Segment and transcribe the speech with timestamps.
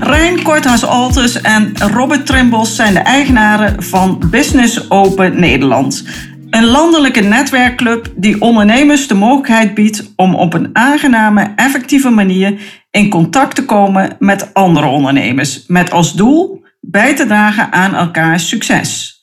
[0.00, 6.04] Rijn Korthuis-Altes en Robert Trimbos zijn de eigenaren van Business Open Nederland.
[6.50, 12.58] Een landelijke netwerkclub die ondernemers de mogelijkheid biedt om op een aangename, effectieve manier
[12.90, 18.48] in contact te komen met andere ondernemers, met als doel bij te dragen aan elkaars
[18.48, 19.20] succes.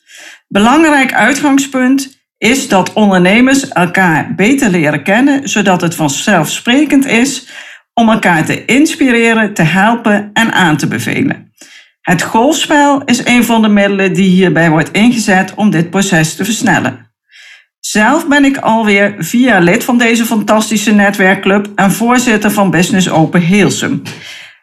[0.48, 7.48] Belangrijk uitgangspunt is dat ondernemers elkaar beter leren kennen, zodat het vanzelfsprekend is
[7.94, 11.52] om elkaar te inspireren, te helpen en aan te bevelen.
[12.02, 16.46] Het golfspel is een van de middelen die hierbij wordt ingezet om dit proces te
[16.46, 17.12] versnellen.
[17.80, 23.42] Zelf ben ik alweer jaar lid van deze fantastische netwerkclub en voorzitter van Business Open
[23.42, 24.02] Heelsum.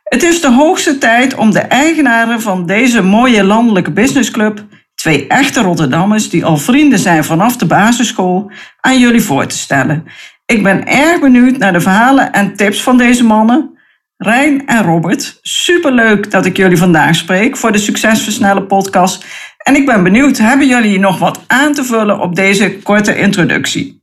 [0.03, 4.65] Het is de hoogste tijd om de eigenaren van deze mooie landelijke businessclub,
[4.95, 10.05] twee echte Rotterdammers die al vrienden zijn vanaf de basisschool, aan jullie voor te stellen.
[10.53, 13.79] Ik ben erg benieuwd naar de verhalen en tips van deze mannen.
[14.17, 19.25] Rijn en Robert, superleuk dat ik jullie vandaag spreek voor de Succesversnellen podcast.
[19.59, 24.03] En ik ben benieuwd, hebben jullie nog wat aan te vullen op deze korte introductie?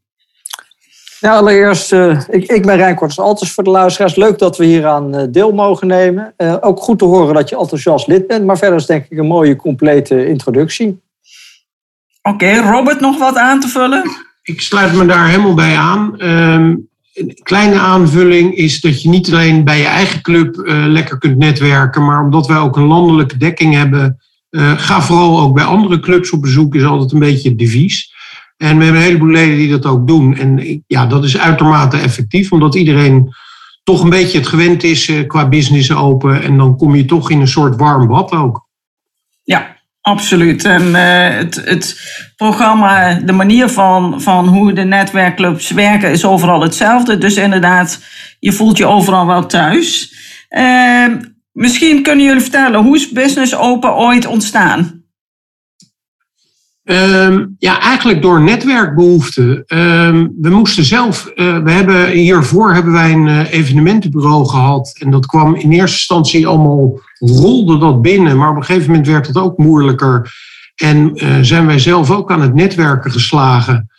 [1.19, 4.15] Ja, allereerst, uh, ik, ik ben Rijn Korters Altes voor de luisteraars.
[4.15, 6.33] Leuk dat we hier aan uh, deel mogen nemen.
[6.37, 8.45] Uh, ook goed te horen dat je enthousiast lid bent.
[8.45, 11.01] Maar verder is denk ik een mooie, complete introductie.
[12.21, 14.24] Oké, okay, Robert, nog wat aan te vullen?
[14.45, 16.19] Ik sluit me daar helemaal bij aan.
[16.19, 16.75] Ehm,
[17.13, 21.37] een kleine aanvulling is dat je niet alleen bij je eigen club uh, lekker kunt
[21.37, 24.19] netwerken, maar omdat wij ook een landelijke dekking hebben,
[24.51, 28.13] uh, ga vooral ook bij andere clubs op bezoek, is altijd een beetje het devies.
[28.57, 30.35] En we hebben een heleboel leden die dat ook doen.
[30.35, 33.33] En ja, dat is uitermate effectief, omdat iedereen
[33.83, 36.41] toch een beetje het gewend is uh, qua business open.
[36.41, 38.64] En dan kom je toch in een soort warm bad ook.
[40.05, 40.65] Absoluut.
[40.65, 41.99] En uh, het, het
[42.35, 47.17] programma, de manier van, van hoe de netwerkclubs werken, is overal hetzelfde.
[47.17, 48.03] Dus inderdaad,
[48.39, 50.13] je voelt je overal wel thuis.
[50.49, 51.07] Uh,
[51.51, 54.94] misschien kunnen jullie vertellen, hoe is Business Open ooit ontstaan?
[56.85, 59.63] Um, ja, eigenlijk door netwerkbehoeften.
[59.67, 64.95] Um, we moesten zelf, uh, we hebben hiervoor hebben wij een uh, evenementenbureau gehad.
[64.99, 68.37] En dat kwam in eerste instantie allemaal, rolde dat binnen.
[68.37, 70.33] Maar op een gegeven moment werd het ook moeilijker.
[70.75, 73.89] En uh, zijn wij zelf ook aan het netwerken geslagen.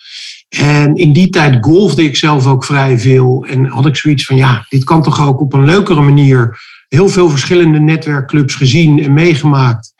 [0.48, 3.46] En in die tijd golfde ik zelf ook vrij veel.
[3.48, 6.58] En had ik zoiets van, ja, dit kan toch ook op een leukere manier.
[6.88, 9.94] Heel veel verschillende netwerkclubs gezien en meegemaakt.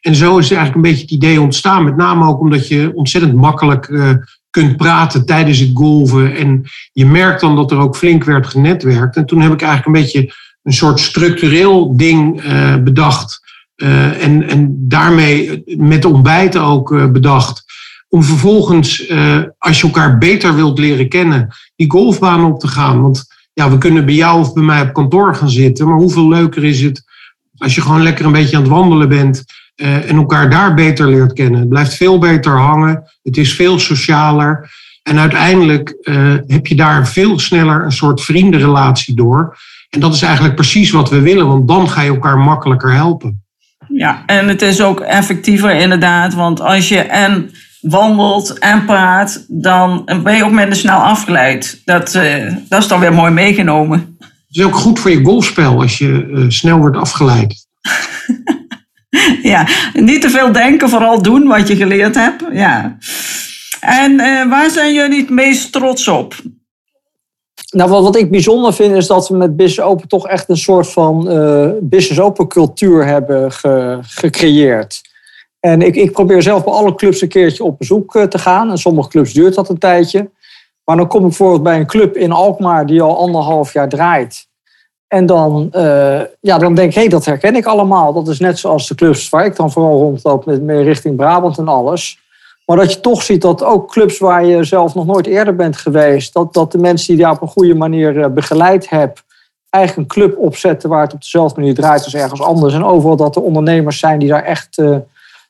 [0.00, 1.84] En zo is eigenlijk een beetje het idee ontstaan.
[1.84, 4.10] Met name ook omdat je ontzettend makkelijk uh,
[4.50, 6.36] kunt praten tijdens het golven.
[6.36, 9.16] En je merkt dan dat er ook flink werd genetwerkt.
[9.16, 13.40] En toen heb ik eigenlijk een beetje een soort structureel ding uh, bedacht.
[13.76, 17.64] Uh, en, en daarmee met ontbijten ook bedacht.
[18.08, 19.12] Om vervolgens,
[19.58, 23.00] als je elkaar beter wilt leren kennen, die golfbaan op te gaan.
[23.00, 25.88] Want ja, we kunnen bij jou of bij mij op kantoor gaan zitten.
[25.88, 27.04] Maar hoeveel leuker is het
[27.56, 29.44] als je gewoon lekker een beetje aan het wandelen bent
[29.80, 31.60] en elkaar daar beter leert kennen.
[31.60, 34.70] Het blijft veel beter hangen, het is veel socialer.
[35.02, 39.56] En uiteindelijk uh, heb je daar veel sneller een soort vriendenrelatie door.
[39.88, 43.42] En dat is eigenlijk precies wat we willen, want dan ga je elkaar makkelijker helpen.
[43.88, 50.04] Ja, en het is ook effectiever inderdaad, want als je en wandelt en praat, dan
[50.22, 51.82] ben je ook minder snel afgeleid.
[51.84, 54.16] Dat, uh, dat is dan weer mooi meegenomen.
[54.18, 57.66] Het is ook goed voor je golfspel als je snel wordt afgeleid.
[59.52, 62.44] ja, niet te veel denken, vooral doen wat je geleerd hebt.
[62.52, 62.96] Ja.
[63.80, 66.34] En uh, waar zijn jullie het meest trots op?
[67.70, 70.56] Nou, wat, wat ik bijzonder vind is dat we met Business Open toch echt een
[70.56, 75.00] soort van uh, Business Open cultuur hebben ge, gecreëerd.
[75.60, 78.70] En ik, ik probeer zelf bij alle clubs een keertje op bezoek uh, te gaan.
[78.70, 80.30] En sommige clubs duurt dat een tijdje.
[80.84, 84.48] Maar dan kom ik bijvoorbeeld bij een club in Alkmaar die al anderhalf jaar draait.
[85.10, 88.12] En dan, uh, ja, dan denk ik, hé, dat herken ik allemaal.
[88.12, 91.58] Dat is net zoals de clubs waar ik dan vooral rondloop met meer richting Brabant
[91.58, 92.18] en alles.
[92.66, 95.76] Maar dat je toch ziet dat ook clubs waar je zelf nog nooit eerder bent
[95.76, 99.24] geweest, dat, dat de mensen die je daar op een goede manier eh, begeleid hebt,
[99.70, 102.74] eigenlijk een club opzetten waar het op dezelfde manier draait als ergens anders.
[102.74, 104.96] En overal dat er ondernemers zijn die daar echt uh,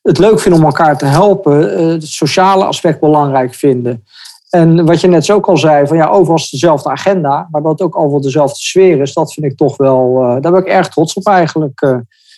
[0.03, 4.05] het leuk vinden om elkaar te helpen, het sociale aspect belangrijk vinden.
[4.51, 7.63] En wat je net zo ook al zei, van ja, overal is dezelfde agenda, maar
[7.63, 10.61] dat het ook overal dezelfde sfeer is, dat vind ik toch wel, uh, daar ben
[10.61, 11.83] ik erg trots op eigenlijk.
[11.83, 11.97] Uh,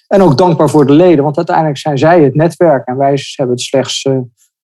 [0.08, 3.56] En ook dankbaar voor de leden, want uiteindelijk zijn zij het netwerk en wij hebben
[3.56, 4.08] het slechts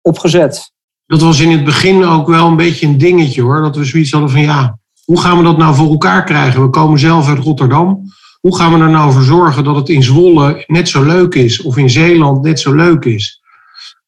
[0.00, 0.72] opgezet.
[1.06, 3.60] Dat was in het begin ook wel een beetje een dingetje hoor.
[3.60, 6.62] Dat we zoiets hadden van ja, hoe gaan we dat nou voor elkaar krijgen?
[6.62, 8.02] We komen zelf uit Rotterdam.
[8.40, 11.62] Hoe gaan we er nou voor zorgen dat het in Zwolle net zo leuk is
[11.62, 13.42] of in Zeeland net zo leuk is?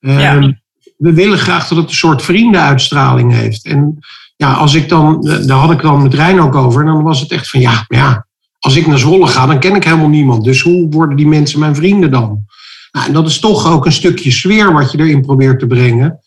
[0.00, 0.52] Ehm,
[0.96, 3.64] we willen graag dat het een soort vriendenuitstraling heeft.
[3.64, 3.98] En
[4.36, 6.80] ja, als ik dan, daar had ik dan met Rijn ook over.
[6.80, 8.26] En dan was het echt van ja, ja,
[8.58, 10.44] als ik naar Zwolle ga, dan ken ik helemaal niemand.
[10.44, 12.44] Dus hoe worden die mensen mijn vrienden dan?
[12.92, 16.20] Nou, en dat is toch ook een stukje sfeer wat je erin probeert te brengen.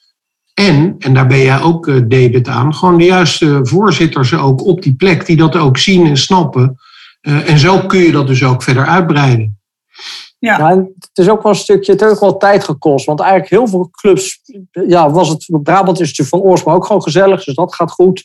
[0.54, 4.82] En, en daar ben jij ook uh, debet aan, gewoon de juiste voorzitters ook op
[4.82, 6.80] die plek die dat ook zien en snappen.
[7.22, 9.59] Uh, en zo kun je dat dus ook verder uitbreiden.
[10.40, 10.70] Ja.
[11.00, 13.06] het is ook wel een stukje, het heeft ook wel tijd gekost.
[13.06, 14.42] Want eigenlijk heel veel clubs,
[14.72, 18.24] ja, was het, Brabant is natuurlijk van oorsprong ook gewoon gezellig, dus dat gaat goed.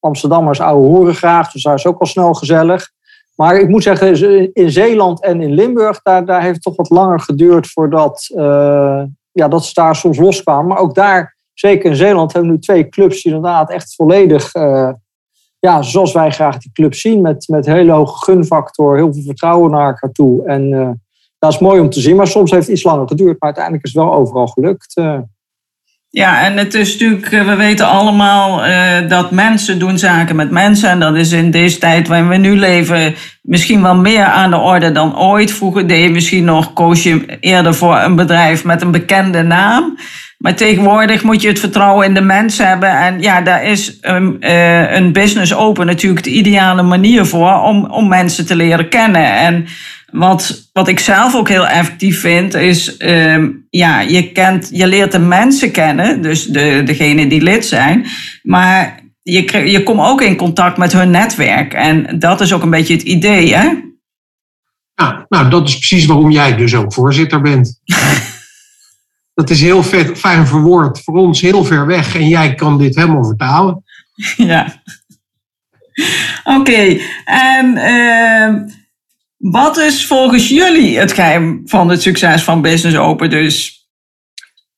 [0.00, 2.90] Amsterdammers oude horen graag, dus daar is ook wel snel gezellig.
[3.34, 6.90] Maar ik moet zeggen, in Zeeland en in Limburg, daar, daar heeft het toch wat
[6.90, 9.02] langer geduurd voordat uh,
[9.32, 10.66] ja, dat ze daar soms loskwamen.
[10.66, 14.54] Maar ook daar, zeker in Zeeland, hebben we nu twee clubs die inderdaad echt volledig,
[14.54, 14.90] uh,
[15.58, 19.70] ja, zoals wij graag die club zien, met, met hele hoge gunfactor, heel veel vertrouwen
[19.70, 20.46] naar elkaar toe.
[20.46, 21.03] En
[21.44, 23.84] dat is mooi om te zien, maar soms heeft het iets langer geduurd, maar uiteindelijk
[23.84, 24.94] is het wel overal gelukt.
[26.14, 30.50] Ja, en het is natuurlijk, eh, we weten allemaal uh, dat mensen doen zaken met
[30.50, 30.90] mensen.
[30.90, 34.56] En dat is in deze tijd waarin we nu leven misschien wel meer aan de
[34.56, 35.52] orde dan ooit.
[35.52, 39.98] Vroeger deed je misschien nog, koos je eerder voor een bedrijf met een bekende naam.
[40.38, 42.90] Maar tegenwoordig moet je het vertrouwen in de mens hebben.
[42.90, 44.36] En ja, daar is een,
[44.96, 49.36] een business open natuurlijk de ideale manier voor om, om mensen te leren kennen.
[49.36, 49.66] En
[50.14, 55.12] wat, wat ik zelf ook heel effectief vind, is um, ja, je, kent, je leert
[55.12, 58.06] de mensen kennen, dus de, degene die lid zijn.
[58.42, 61.72] Maar je, je komt ook in contact met hun netwerk.
[61.72, 63.72] En dat is ook een beetje het idee, hè?
[64.94, 67.80] Ja, nou, dat is precies waarom jij dus ook voorzitter bent.
[69.34, 72.16] dat is heel vet, fijn verwoord, voor ons heel ver weg.
[72.16, 73.84] En jij kan dit helemaal vertalen.
[74.36, 74.64] Ja.
[76.44, 77.00] Oké, okay.
[77.24, 77.76] en...
[77.76, 78.82] Uh,
[79.50, 83.86] wat is volgens jullie het geheim van het succes van Business Open dus?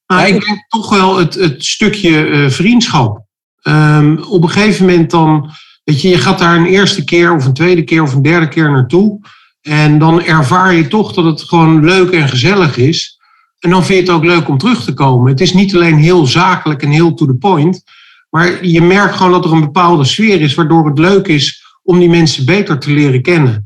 [0.06, 3.24] Nou, ik denk toch wel het, het stukje uh, vriendschap.
[3.62, 5.50] Um, op een gegeven moment dan,
[5.84, 8.48] weet je, je gaat daar een eerste keer of een tweede keer of een derde
[8.48, 9.20] keer naartoe.
[9.60, 13.18] En dan ervaar je toch dat het gewoon leuk en gezellig is.
[13.58, 15.30] En dan vind je het ook leuk om terug te komen.
[15.30, 17.82] Het is niet alleen heel zakelijk en heel to the point.
[18.30, 21.98] Maar je merkt gewoon dat er een bepaalde sfeer is waardoor het leuk is om
[21.98, 23.65] die mensen beter te leren kennen.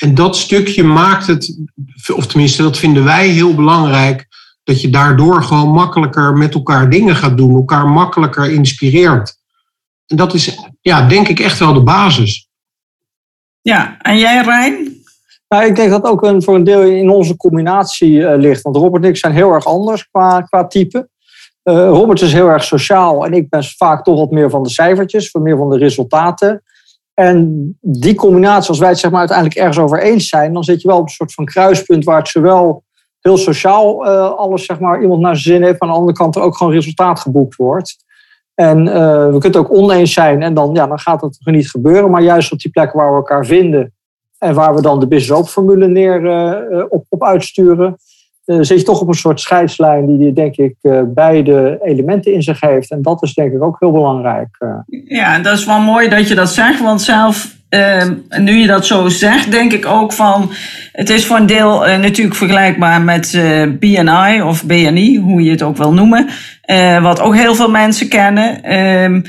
[0.00, 1.58] En dat stukje maakt het,
[2.14, 4.26] of tenminste dat vinden wij heel belangrijk,
[4.64, 9.36] dat je daardoor gewoon makkelijker met elkaar dingen gaat doen, elkaar makkelijker inspireert.
[10.06, 12.48] En dat is, ja, denk ik echt wel de basis.
[13.60, 14.98] Ja, en jij Rijn?
[15.48, 18.62] Nou, ik denk dat ook een, voor een deel in onze combinatie uh, ligt.
[18.62, 21.08] Want Robert en ik zijn heel erg anders qua, qua type.
[21.64, 24.70] Uh, Robert is heel erg sociaal en ik ben vaak toch wat meer van de
[24.70, 26.62] cijfertjes, wat meer van de resultaten.
[27.20, 30.82] En die combinatie, als wij het zeg maar, uiteindelijk ergens over eens zijn, dan zit
[30.82, 32.84] je wel op een soort van kruispunt waar het zowel
[33.20, 36.18] heel sociaal uh, alles, zeg maar, iemand naar zijn zin heeft, maar aan de andere
[36.18, 37.96] kant er ook gewoon resultaat geboekt wordt.
[38.54, 38.92] En uh,
[39.24, 42.10] we kunnen het ook oneens zijn en dan, ja, dan gaat het er niet gebeuren.
[42.10, 43.94] Maar juist op die plekken waar we elkaar vinden
[44.38, 47.96] en waar we dan de business op formule neer uh, op, op uitsturen,
[48.60, 52.60] zit je toch op een soort scheidslijn die, denk ik, uh, beide elementen in zich
[52.60, 52.90] heeft.
[52.90, 54.48] En dat is denk ik ook heel belangrijk.
[54.58, 54.70] Uh.
[55.04, 58.86] Ja, dat is wel mooi dat je dat zegt, want zelf, ehm, nu je dat
[58.86, 60.50] zo zegt, denk ik ook van,
[60.92, 63.40] het is voor een deel natuurlijk vergelijkbaar met
[63.78, 66.26] BNI of BNI, hoe je het ook wil noemen,
[67.02, 68.62] wat ook heel veel mensen kennen.
[68.62, 69.20] Ehm,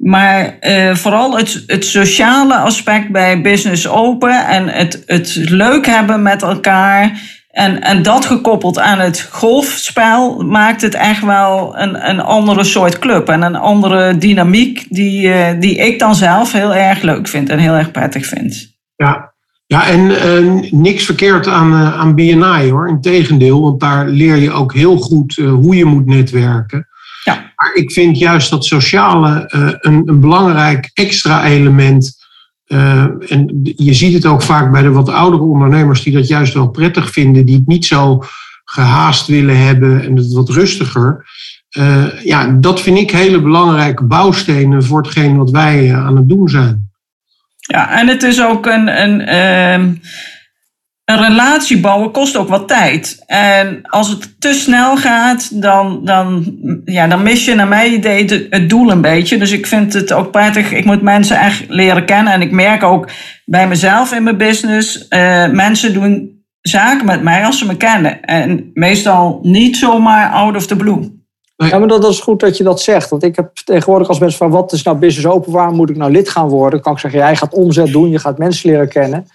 [0.00, 6.22] maar uh, vooral het, het sociale aspect bij Business Open en het, het leuk hebben
[6.22, 7.20] met elkaar.
[7.50, 12.98] En, en dat gekoppeld aan het golfspel maakt het echt wel een, een andere soort
[12.98, 13.28] club.
[13.28, 17.58] En een andere dynamiek die, uh, die ik dan zelf heel erg leuk vind en
[17.58, 18.76] heel erg prettig vind.
[18.96, 19.32] Ja,
[19.66, 22.88] ja en uh, niks verkeerd aan, uh, aan BNI hoor.
[22.88, 26.88] Integendeel, want daar leer je ook heel goed hoe je moet netwerken.
[27.24, 27.52] Ja.
[27.56, 29.44] Maar ik vind juist dat sociale
[29.80, 32.19] een, een belangrijk extra element
[32.72, 36.54] uh, en je ziet het ook vaak bij de wat oudere ondernemers die dat juist
[36.54, 38.22] wel prettig vinden, die het niet zo
[38.64, 41.26] gehaast willen hebben en het wat rustiger.
[41.78, 46.28] Uh, ja, dat vind ik hele belangrijke bouwstenen voor hetgeen wat wij uh, aan het
[46.28, 46.90] doen zijn.
[47.56, 49.94] Ja, en het is ook een, een, ehm,
[51.10, 53.22] een relatie bouwen kost ook wat tijd.
[53.26, 58.46] En als het te snel gaat, dan, dan, ja, dan mis je naar mijn idee
[58.50, 59.38] het doel een beetje.
[59.38, 60.72] Dus ik vind het ook prettig.
[60.72, 62.32] Ik moet mensen echt leren kennen.
[62.32, 63.08] En ik merk ook
[63.44, 68.22] bij mezelf in mijn business, uh, mensen doen zaken met mij als ze me kennen.
[68.22, 71.18] En meestal niet zomaar out of the blue.
[71.56, 73.10] Ja, maar dat is goed dat je dat zegt.
[73.10, 75.96] Want ik heb tegenwoordig als mensen van wat is nou business open, waar moet ik
[75.96, 76.80] nou lid gaan worden?
[76.80, 79.26] Kan ik zeggen, jij gaat omzet doen, je gaat mensen leren kennen.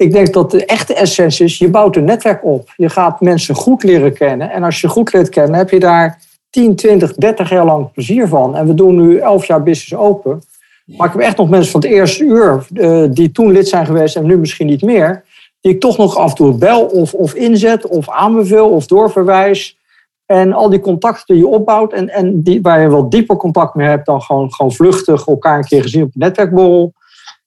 [0.00, 2.72] Ik denk dat de echte essentie is, je bouwt een netwerk op.
[2.76, 4.50] Je gaat mensen goed leren kennen.
[4.50, 6.18] En als je goed leert kennen, heb je daar
[6.50, 8.56] 10, 20, 30 jaar lang plezier van.
[8.56, 10.42] En we doen nu 11 jaar business open.
[10.84, 13.86] Maar ik heb echt nog mensen van het eerste uur, uh, die toen lid zijn
[13.86, 15.24] geweest en nu misschien niet meer,
[15.60, 19.78] die ik toch nog af en toe bel of, of inzet of aanbeveel of doorverwijs.
[20.26, 23.74] En al die contacten die je opbouwt en, en die, waar je wel dieper contact
[23.74, 26.92] mee hebt dan gewoon, gewoon vluchtig elkaar een keer gezien op een netwerkborrel.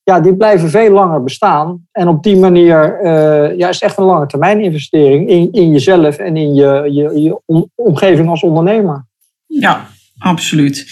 [0.04, 1.88] Ja, die blijven veel langer bestaan.
[1.92, 6.18] En op die manier uh, ja, is echt een lange termijn investering in, in jezelf
[6.18, 7.42] en in je, je, je
[7.76, 9.06] omgeving als ondernemer.
[9.46, 9.86] Ja,
[10.18, 10.86] absoluut.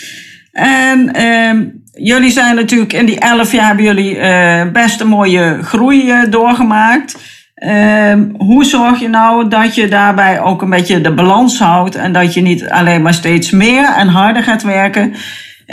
[0.52, 1.68] En uh,
[2.06, 6.32] jullie zijn natuurlijk in die elf jaar hebben jullie uh, best een mooie groei uh,
[6.32, 7.18] doorgemaakt.
[7.54, 12.14] Ehm, hoe zorg je nou dat je daarbij ook een beetje de balans houdt en
[12.14, 15.14] dat je niet alleen maar steeds meer en harder gaat werken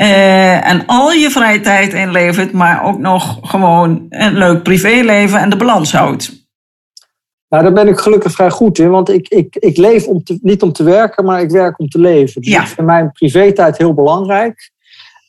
[0.00, 5.50] uh, en al je vrije tijd inlevert, maar ook nog gewoon een leuk privéleven en
[5.50, 6.46] de balans houdt?
[7.48, 10.38] Nou, daar ben ik gelukkig vrij goed in, want ik, ik, ik leef om te,
[10.42, 12.42] niet om te werken, maar ik werk om te leven.
[12.42, 12.60] Dus ja.
[12.60, 14.70] ik vind mijn privé-tijd heel belangrijk.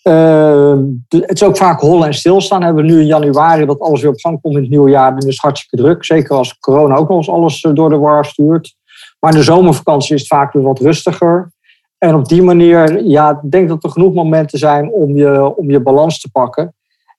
[0.04, 0.78] Uh,
[1.10, 2.64] het is ook vaak hollen en stilstaan.
[2.64, 5.10] Hebben we nu in januari dat alles weer op gang komt in het nieuwe jaar.
[5.10, 6.06] Dan is het hartstikke druk.
[6.06, 8.76] Zeker als corona ook nog eens alles eh, door de war stuurt.
[9.20, 11.52] Maar in de zomervakantie is het vaak weer wat rustiger.
[12.00, 15.72] En op die manier, ja, ik denk dat er genoeg momenten zijn om je, om
[15.72, 16.74] je balans te pakken.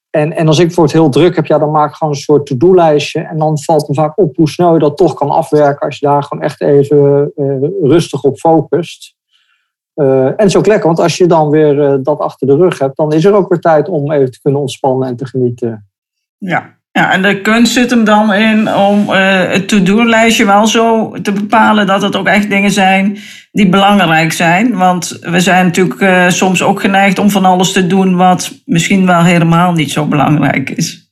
[0.09, 2.19] En, en als ik voor het heel druk heb, ja, dan maak ik gewoon een
[2.19, 3.19] soort to-do-lijstje.
[3.21, 6.05] En dan valt me vaak op hoe snel je dat toch kan afwerken als je
[6.05, 9.15] daar gewoon echt even uh, rustig op focust.
[9.95, 12.97] Uh, en ook lekker, want als je dan weer uh, dat achter de rug hebt,
[12.97, 15.89] dan is er ook weer tijd om even te kunnen ontspannen en te genieten.
[16.37, 21.31] Ja, ja en de kunst zit hem dan in om het to-do-lijstje wel zo te
[21.31, 23.17] bepalen dat het ook echt dingen zijn
[23.51, 24.77] die belangrijk zijn.
[24.77, 29.23] Want we zijn natuurlijk soms ook geneigd om van alles te doen wat misschien wel
[29.23, 31.09] helemaal niet zo belangrijk is.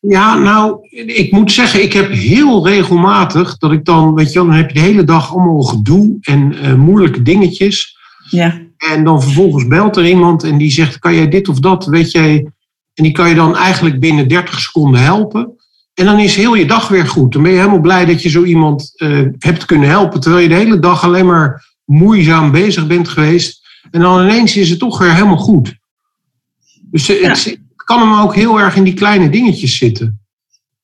[0.00, 4.52] Ja, nou, ik moet zeggen, ik heb heel regelmatig dat ik dan, weet je dan
[4.52, 7.96] heb je de hele dag allemaal gedoe en moeilijke dingetjes.
[8.30, 8.62] Ja.
[8.92, 11.86] En dan vervolgens belt er iemand en die zegt: Kan jij dit of dat?
[11.86, 12.46] Weet jij.
[12.94, 15.56] En die kan je dan eigenlijk binnen 30 seconden helpen.
[15.94, 17.32] En dan is heel je dag weer goed.
[17.32, 20.20] Dan ben je helemaal blij dat je zo iemand uh, hebt kunnen helpen.
[20.20, 23.62] Terwijl je de hele dag alleen maar moeizaam bezig bent geweest.
[23.90, 25.74] En dan ineens is het toch weer helemaal goed.
[26.90, 27.28] Dus ja.
[27.28, 30.18] het, kan hem ook heel erg in die kleine dingetjes zitten.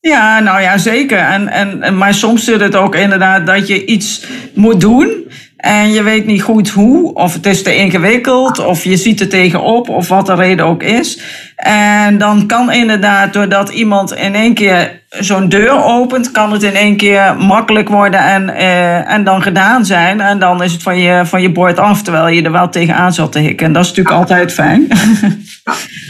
[0.00, 1.19] Ja, nou ja, zeker.
[1.19, 5.26] En, en, maar soms zit het ook inderdaad dat je iets moet doen.
[5.61, 9.29] En je weet niet goed hoe, of het is te ingewikkeld, of je ziet er
[9.29, 11.21] tegenop, of wat de reden ook is.
[11.57, 16.75] En dan kan inderdaad, doordat iemand in één keer zo'n deur opent, kan het in
[16.75, 20.21] één keer makkelijk worden en, uh, en dan gedaan zijn.
[20.21, 23.12] En dan is het van je, van je bord af, terwijl je er wel tegenaan
[23.12, 23.67] zat te hikken.
[23.67, 24.88] En dat is natuurlijk altijd fijn.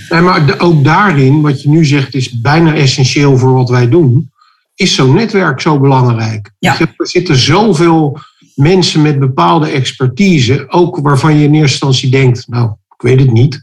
[0.09, 4.30] Ja, maar ook daarin, wat je nu zegt, is bijna essentieel voor wat wij doen.
[4.75, 6.50] Is zo'n netwerk zo belangrijk?
[6.59, 6.80] Ja.
[6.80, 8.19] Er zitten zoveel
[8.61, 13.33] mensen met bepaalde expertise, ook waarvan je in eerste instantie denkt, nou, ik weet het
[13.33, 13.62] niet,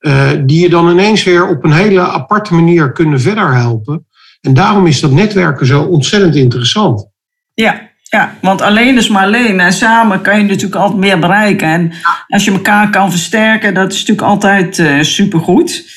[0.00, 4.06] uh, die je dan ineens weer op een hele aparte manier kunnen verder helpen.
[4.40, 7.06] En daarom is dat netwerken zo ontzettend interessant.
[7.54, 9.60] Ja, ja, want alleen is maar alleen.
[9.60, 11.68] En samen kan je natuurlijk altijd meer bereiken.
[11.68, 11.92] En
[12.28, 15.90] als je elkaar kan versterken, dat is natuurlijk altijd uh, supergoed.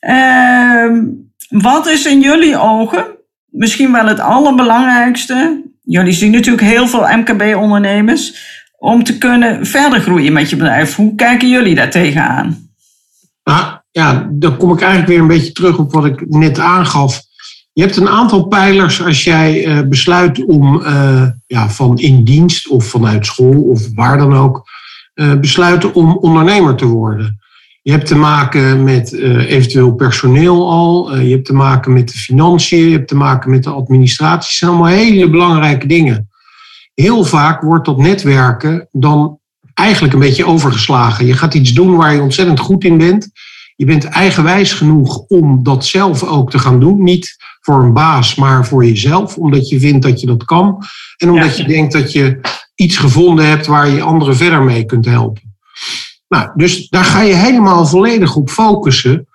[0.00, 0.92] Uh,
[1.48, 3.04] wat is in jullie ogen
[3.50, 8.34] misschien wel het allerbelangrijkste jullie zien natuurlijk heel veel MKB-ondernemers
[8.78, 10.94] om te kunnen verder groeien met je bedrijf.
[10.94, 12.70] Hoe kijken jullie daar tegenaan?
[13.44, 17.20] Nou, ja, dan kom ik eigenlijk weer een beetje terug op wat ik net aangaf.
[17.72, 22.68] Je hebt een aantal pijlers als jij uh, besluit om uh, ja, van in dienst
[22.68, 24.68] of vanuit school of waar dan ook,
[25.14, 27.40] uh, besluiten om ondernemer te worden.
[27.82, 31.16] Je hebt te maken met uh, eventueel personeel al.
[31.16, 32.84] Uh, je hebt te maken met de financiën.
[32.84, 34.48] Je hebt te maken met de administratie.
[34.48, 36.28] Dat zijn allemaal hele belangrijke dingen.
[36.94, 39.38] Heel vaak wordt dat netwerken dan
[39.74, 41.26] eigenlijk een beetje overgeslagen.
[41.26, 43.30] Je gaat iets doen waar je ontzettend goed in bent.
[43.76, 47.02] Je bent eigenwijs genoeg om dat zelf ook te gaan doen.
[47.02, 49.36] Niet voor een baas, maar voor jezelf.
[49.36, 50.84] Omdat je vindt dat je dat kan.
[51.16, 51.62] En omdat ja.
[51.62, 52.40] je denkt dat je
[52.74, 55.49] iets gevonden hebt waar je anderen verder mee kunt helpen.
[56.30, 59.26] Nou, dus daar ga je helemaal volledig op focussen.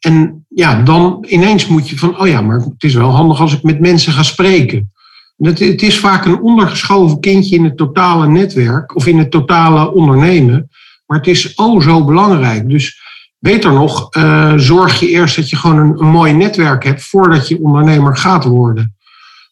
[0.00, 3.54] En ja, dan ineens moet je van, oh ja, maar het is wel handig als
[3.54, 4.92] ik met mensen ga spreken.
[5.36, 9.92] Het, het is vaak een ondergeschoven kindje in het totale netwerk of in het totale
[9.92, 10.70] ondernemen.
[11.06, 12.68] Maar het is oh zo belangrijk.
[12.68, 13.02] Dus
[13.38, 17.48] beter nog, uh, zorg je eerst dat je gewoon een, een mooi netwerk hebt voordat
[17.48, 18.96] je ondernemer gaat worden.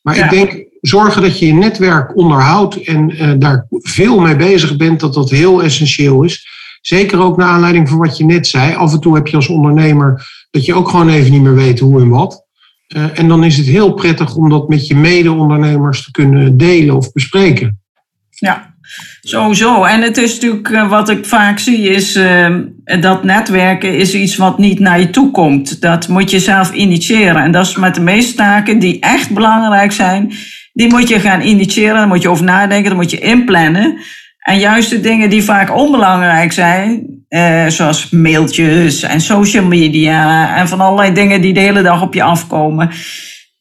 [0.03, 0.25] Maar ja.
[0.25, 5.01] ik denk, zorgen dat je je netwerk onderhoudt en uh, daar veel mee bezig bent,
[5.01, 6.52] dat dat heel essentieel is.
[6.83, 8.75] Zeker ook naar aanleiding van wat je net zei.
[8.75, 11.79] Af en toe heb je als ondernemer dat je ook gewoon even niet meer weet
[11.79, 12.47] hoe en wat.
[12.97, 16.97] Uh, en dan is het heel prettig om dat met je mede-ondernemers te kunnen delen
[16.97, 17.81] of bespreken.
[18.29, 18.73] Ja,
[19.21, 19.85] Sowieso.
[19.85, 22.57] En het is natuurlijk uh, wat ik vaak zie, is uh,
[23.01, 25.81] dat netwerken is iets wat niet naar je toe komt.
[25.81, 27.43] Dat moet je zelf initiëren.
[27.43, 30.33] En dat is met de meeste taken die echt belangrijk zijn,
[30.73, 31.95] die moet je gaan initiëren.
[31.95, 33.99] Daar moet je over nadenken, daar moet je inplannen.
[34.43, 40.69] En juist de dingen die vaak onbelangrijk zijn, uh, zoals mailtjes en social media en
[40.69, 42.91] van allerlei dingen die de hele dag op je afkomen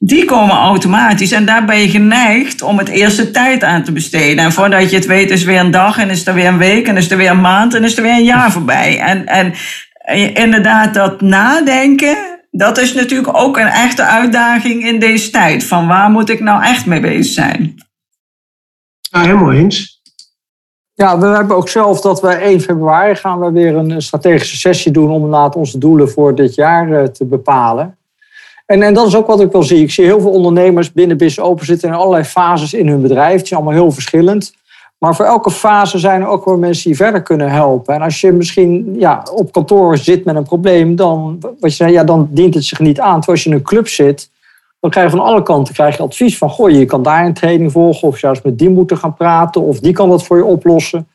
[0.04, 1.32] die komen automatisch.
[1.32, 4.44] En daar ben je geneigd om het eerste tijd aan te besteden.
[4.44, 6.88] En voordat je het weet is weer een dag en is er weer een week
[6.88, 9.00] en is er weer een maand en is er weer een jaar voorbij.
[9.00, 9.54] En, en
[10.34, 12.18] inderdaad, dat nadenken,
[12.52, 15.64] dat is natuurlijk ook een echte uitdaging in deze tijd.
[15.64, 17.76] Van waar moet ik nou echt mee bezig zijn?
[19.00, 20.01] Ja, helemaal eens.
[20.94, 24.92] Ja, we hebben ook zelf dat we 1 februari gaan we weer een strategische sessie
[24.92, 27.98] doen om inderdaad onze doelen voor dit jaar eh, te bepalen.
[28.66, 29.82] En, en dat is ook wat ik wel zie.
[29.82, 33.36] Ik zie heel veel ondernemers binnen Business Open zitten in allerlei fases in hun bedrijf.
[33.36, 34.54] Het is allemaal heel verschillend.
[34.98, 37.94] Maar voor elke fase zijn er ook wel mensen die verder kunnen helpen.
[37.94, 41.92] En als je misschien ja, op kantoor zit met een probleem, dan, wat je zei,
[41.92, 43.16] ja, dan dient het zich niet aan.
[43.16, 44.30] Terwijl als je in een club zit,
[44.82, 47.34] dan krijg je van alle kanten krijg je advies van: goh, je kan daar een
[47.34, 50.46] training volgen, of juist met die moeten gaan praten, of die kan dat voor je
[50.46, 51.08] oplossen.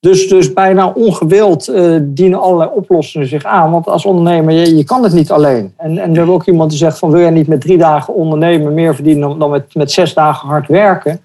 [0.00, 3.70] Dus, dus bijna ongewild uh, dienen allerlei oplossingen zich aan.
[3.70, 5.74] Want als ondernemer, je, je kan het niet alleen.
[5.76, 8.14] En, en we hebben ook iemand die zegt van wil jij niet met drie dagen
[8.14, 11.20] ondernemen meer verdienen dan met, met zes dagen hard werken.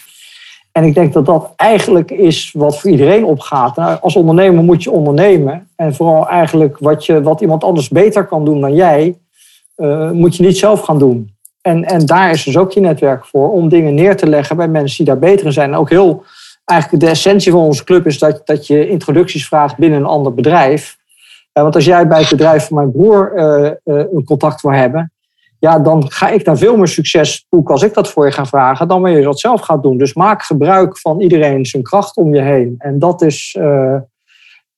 [0.71, 3.75] En ik denk dat dat eigenlijk is wat voor iedereen opgaat.
[3.75, 5.67] Nou, als ondernemer moet je ondernemen.
[5.75, 9.17] En vooral eigenlijk wat, je, wat iemand anders beter kan doen dan jij,
[9.77, 11.34] uh, moet je niet zelf gaan doen.
[11.65, 14.67] En, en daar is dus ook je netwerk voor, om dingen neer te leggen bij
[14.67, 15.75] mensen die daar beter in zijn.
[15.75, 16.24] Ook heel
[16.65, 20.33] eigenlijk de essentie van onze club is dat, dat je introducties vraagt binnen een ander
[20.33, 20.98] bedrijf.
[21.51, 25.13] Want als jij bij het bedrijf van mijn broer uh, uh, een contact wil hebben,
[25.59, 28.46] ja, dan ga ik daar veel meer succes boeken als ik dat voor je ga
[28.46, 29.98] vragen, dan wanneer je dat zelf gaat doen.
[29.98, 32.75] Dus maak gebruik van iedereen zijn kracht om je heen.
[32.77, 33.57] En dat is,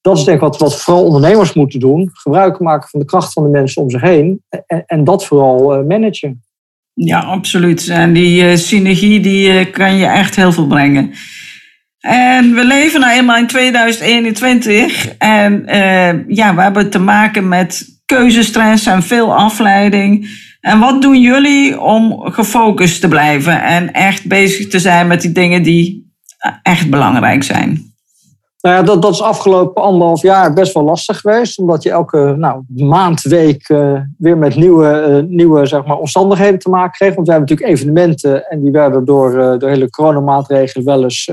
[0.00, 2.10] dat is denk ik wat, wat vooral ondernemers moeten doen.
[2.12, 5.84] Gebruik maken van de kracht van de mensen om zich heen en, en dat vooral
[5.84, 6.42] managen.
[7.04, 7.88] Ja, absoluut.
[7.88, 11.12] En die synergie die kan je echt heel veel brengen.
[12.00, 15.08] En we leven nou eenmaal in 2021.
[15.18, 20.28] En uh, ja, we hebben te maken met keuzestress en veel afleiding.
[20.60, 25.32] En wat doen jullie om gefocust te blijven en echt bezig te zijn met die
[25.32, 26.12] dingen die
[26.62, 27.87] echt belangrijk zijn?
[28.68, 31.58] Nou ja, dat, dat is afgelopen anderhalf jaar best wel lastig geweest.
[31.58, 36.58] Omdat je elke nou, maand, week uh, weer met nieuwe, uh, nieuwe zeg maar, omstandigheden
[36.58, 37.14] te maken kreeg.
[37.14, 41.30] Want we hebben natuurlijk evenementen en die werden door uh, hele coronamaatregelen wel eens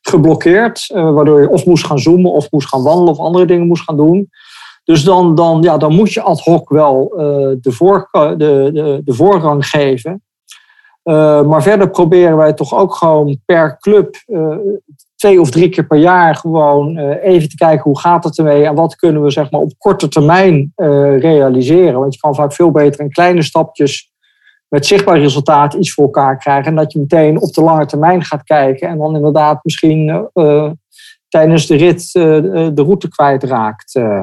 [0.00, 0.86] geblokkeerd.
[0.92, 3.96] Waardoor je of moest gaan zoomen of moest gaan wandelen of andere dingen moest gaan
[3.96, 4.30] doen.
[4.84, 9.66] Dus dan, dan, ja, dan moet je ad hoc wel de, de, de, de voorrang
[9.68, 10.22] geven.
[11.46, 14.16] Maar verder proberen wij toch ook gewoon per club
[15.24, 18.74] twee of drie keer per jaar gewoon even te kijken hoe gaat het ermee en
[18.74, 20.72] wat kunnen we zeg maar, op korte termijn
[21.18, 22.00] realiseren.
[22.00, 24.12] Want je kan vaak veel beter in kleine stapjes
[24.68, 26.64] met zichtbaar resultaat iets voor elkaar krijgen.
[26.64, 28.88] En dat je meteen op de lange termijn gaat kijken.
[28.88, 30.70] En dan inderdaad misschien uh,
[31.28, 33.94] tijdens de rit de route kwijtraakt.
[33.94, 34.22] Uh.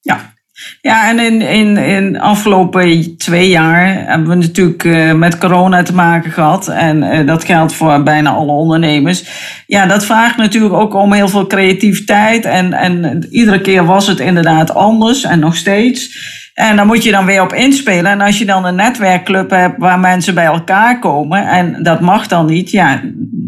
[0.00, 0.34] Ja.
[0.80, 5.94] Ja, en in, in, in afgelopen twee jaar hebben we natuurlijk uh, met corona te
[5.94, 6.68] maken gehad.
[6.68, 9.24] En uh, dat geldt voor bijna alle ondernemers.
[9.66, 12.44] Ja, dat vraagt natuurlijk ook om heel veel creativiteit.
[12.44, 16.34] En, en iedere keer was het inderdaad anders en nog steeds.
[16.54, 18.10] En dan moet je dan weer op inspelen.
[18.10, 22.26] En als je dan een netwerkclub hebt waar mensen bij elkaar komen, en dat mag
[22.26, 22.70] dan niet.
[22.70, 23.00] Ja,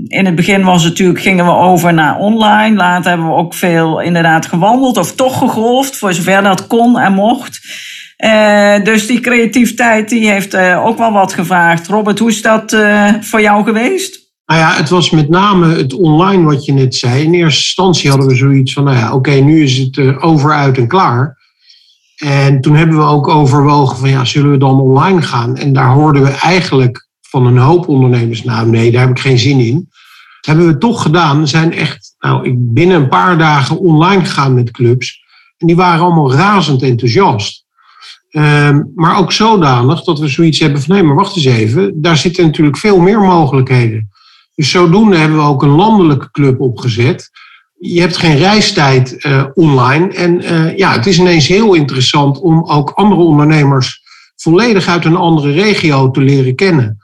[0.08, 2.76] in het begin was het natuurlijk, gingen we over naar online.
[2.76, 7.12] Later hebben we ook veel inderdaad gewandeld of toch gegolfd, voor zover dat kon en
[7.12, 7.60] mocht.
[8.24, 11.86] Uh, dus die creativiteit die heeft uh, ook wel wat gevraagd.
[11.86, 14.26] Robert, hoe is dat uh, voor jou geweest?
[14.46, 17.22] Nou ja, het was met name het online wat je net zei.
[17.22, 20.78] In eerste instantie hadden we zoiets van, nou ja, oké, nu is het over, uit
[20.78, 21.36] en klaar.
[22.16, 25.56] En toen hebben we ook overwogen van ja, zullen we dan online gaan?
[25.56, 29.38] En daar hoorden we eigenlijk van een hoop ondernemers, nou nee, daar heb ik geen
[29.38, 29.88] zin in.
[30.40, 31.48] hebben we toch gedaan.
[31.48, 35.24] Zijn echt nou, ik binnen een paar dagen online gegaan met clubs.
[35.56, 37.66] En die waren allemaal razend enthousiast.
[38.30, 42.02] Um, maar ook zodanig dat we zoiets hebben van nee, maar wacht eens even.
[42.02, 44.10] Daar zitten natuurlijk veel meer mogelijkheden.
[44.54, 47.30] Dus zodoende hebben we ook een landelijke club opgezet
[47.78, 50.14] je hebt geen reistijd uh, online.
[50.14, 54.02] En uh, ja, het is ineens heel interessant om ook andere ondernemers
[54.36, 56.98] volledig uit een andere regio te leren kennen.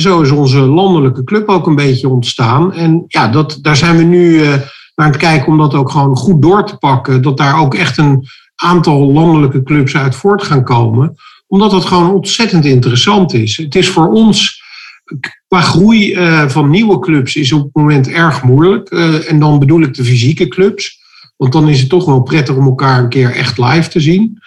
[0.00, 2.72] Zo is onze landelijke club ook een beetje ontstaan.
[2.72, 4.54] En ja, dat, daar zijn we nu uh,
[4.94, 7.22] naar het kijken om dat ook gewoon goed door te pakken.
[7.22, 11.16] Dat daar ook echt een aantal landelijke clubs uit voort gaan komen.
[11.46, 13.56] Omdat dat gewoon ontzettend interessant is.
[13.56, 14.62] Het is voor ons
[15.48, 18.90] qua groei uh, van nieuwe clubs is op het moment erg moeilijk.
[18.90, 20.98] Uh, en dan bedoel ik de fysieke clubs.
[21.36, 24.38] Want dan is het toch wel prettig om elkaar een keer echt live te zien.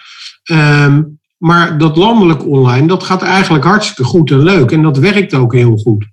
[0.50, 4.70] Um, maar dat landelijk online, dat gaat eigenlijk hartstikke goed en leuk.
[4.70, 6.06] En dat werkt ook heel goed.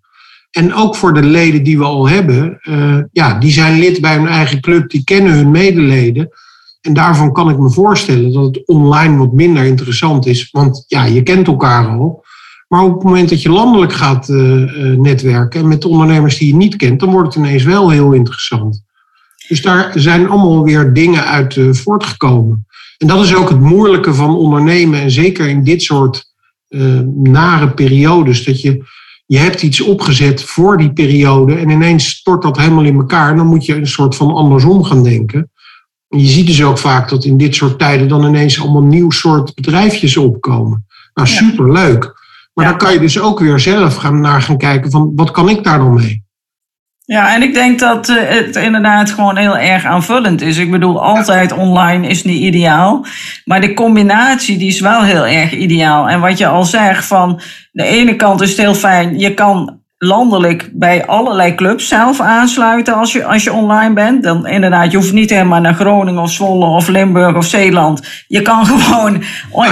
[0.52, 4.15] En ook voor de leden die we al hebben, uh, ja, die zijn lid bij
[4.15, 6.30] hun eigen club, die kennen hun medeleden.
[6.82, 10.50] En daarvan kan ik me voorstellen dat het online wat minder interessant is.
[10.52, 12.24] Want ja, je kent elkaar al.
[12.68, 16.56] Maar op het moment dat je landelijk gaat uh, netwerken en met ondernemers die je
[16.56, 18.84] niet kent, dan wordt het ineens wel heel interessant.
[19.48, 22.68] Dus daar zijn allemaal weer dingen uit voortgekomen.
[22.99, 25.01] En dat is ook het moeilijke van ondernemen.
[25.01, 26.33] En zeker in dit soort
[26.69, 28.43] uh, nare periodes.
[28.43, 28.83] Dat je,
[29.25, 31.55] je hebt iets opgezet voor die periode.
[31.55, 33.29] En ineens stort dat helemaal in elkaar.
[33.31, 35.51] En dan moet je een soort van andersom gaan denken.
[36.09, 39.09] En je ziet dus ook vaak dat in dit soort tijden dan ineens allemaal nieuw
[39.09, 40.85] soort bedrijfjes opkomen.
[41.13, 42.03] Nou, superleuk.
[42.53, 42.69] Maar ja.
[42.71, 45.63] dan kan je dus ook weer zelf gaan naar gaan kijken van wat kan ik
[45.63, 46.23] daar dan mee?
[47.12, 50.58] Ja, en ik denk dat uh, het inderdaad gewoon heel erg aanvullend is.
[50.58, 53.06] Ik bedoel, altijd online is niet ideaal.
[53.45, 56.10] Maar de combinatie die is wel heel erg ideaal.
[56.10, 57.41] En wat je al zegt, van
[57.72, 59.19] de ene kant is het heel fijn.
[59.19, 64.24] Je kan landelijk bij allerlei clubs zelf aansluiten als je, als je online bent.
[64.24, 68.24] Dan inderdaad, je hoeft niet helemaal naar Groningen of Zwolle of Limburg of Zeeland.
[68.28, 69.24] Je kan gewoon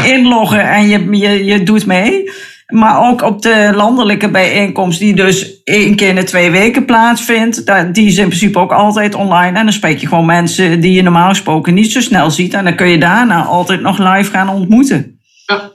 [0.04, 2.30] inloggen en je, je, je doet mee.
[2.73, 7.65] Maar ook op de landelijke bijeenkomst, die dus één keer in de twee weken plaatsvindt.
[7.93, 9.58] Die is in principe ook altijd online.
[9.58, 12.53] En dan spreek je gewoon mensen die je normaal gesproken niet zo snel ziet.
[12.53, 15.19] En dan kun je daarna altijd nog live gaan ontmoeten.
[15.45, 15.71] Ja.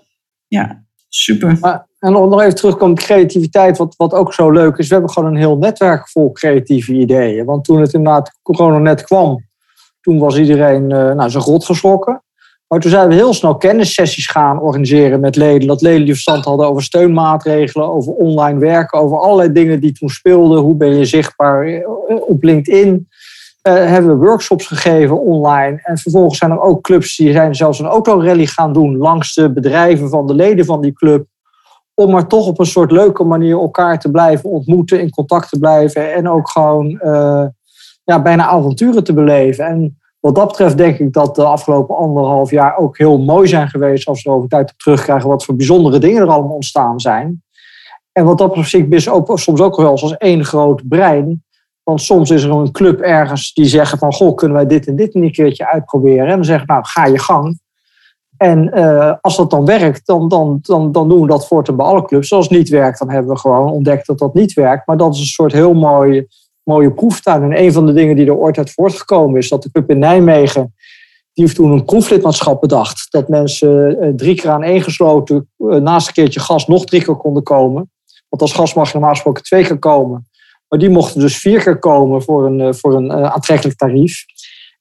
[0.49, 1.57] Ja, super.
[1.61, 4.89] Maar, en nog even terugkomen op creativiteit, wat, wat ook zo leuk is.
[4.89, 7.45] We hebben gewoon een heel netwerk vol creatieve ideeën.
[7.45, 9.45] Want toen het inderdaad corona net kwam,
[10.01, 12.23] toen was iedereen uh, nou, zijn rot geschrokken.
[12.73, 15.69] Maar toen zijn we heel snel kennissessies gaan organiseren met leden.
[15.69, 20.09] Dat leden die verstand hadden over steunmaatregelen, over online werken, over allerlei dingen die toen
[20.09, 20.61] speelden.
[20.61, 21.83] Hoe ben je zichtbaar
[22.27, 23.09] op LinkedIn?
[23.69, 25.81] Uh, hebben we workshops gegeven online.
[25.83, 29.53] En vervolgens zijn er ook clubs die zijn zelfs een autorally gaan doen langs de
[29.53, 31.27] bedrijven van de leden van die club.
[31.95, 35.59] Om maar toch op een soort leuke manier elkaar te blijven ontmoeten, in contact te
[35.59, 37.45] blijven en ook gewoon uh,
[38.05, 39.67] ja, bijna avonturen te beleven.
[39.67, 43.69] En wat dat betreft denk ik dat de afgelopen anderhalf jaar ook heel mooi zijn
[43.69, 47.43] geweest als we er over tijd terugkrijgen wat voor bijzondere dingen er allemaal ontstaan zijn.
[48.13, 49.01] En wat dat betreft zie ik
[49.35, 51.45] soms ook wel als één groot brein.
[51.83, 54.97] Want soms is er een club ergens die zeggen van, goh, kunnen wij dit en
[54.97, 56.27] dit een keertje uitproberen?
[56.27, 57.61] En dan zeggen nou, ga je gang.
[58.37, 61.87] En uh, als dat dan werkt, dan, dan, dan, dan doen we dat voortaan bij
[61.87, 62.33] alle clubs.
[62.33, 64.87] Als het niet werkt, dan hebben we gewoon ontdekt dat dat niet werkt.
[64.87, 66.27] Maar dat is een soort heel mooi
[66.65, 67.43] mooie proeftuin.
[67.43, 69.99] En een van de dingen die er ooit uit voortgekomen is, dat de club in
[69.99, 70.75] Nijmegen,
[71.33, 73.07] die heeft toen een proeflidmaatschap bedacht.
[73.11, 77.05] Dat mensen eh, drie keer aan één gesloten, eh, naast een keertje gas, nog drie
[77.05, 77.91] keer konden komen.
[78.29, 80.29] Want als gas mag je normaal gesproken twee keer komen.
[80.69, 84.25] Maar die mochten dus vier keer komen voor een, eh, voor een aantrekkelijk tarief.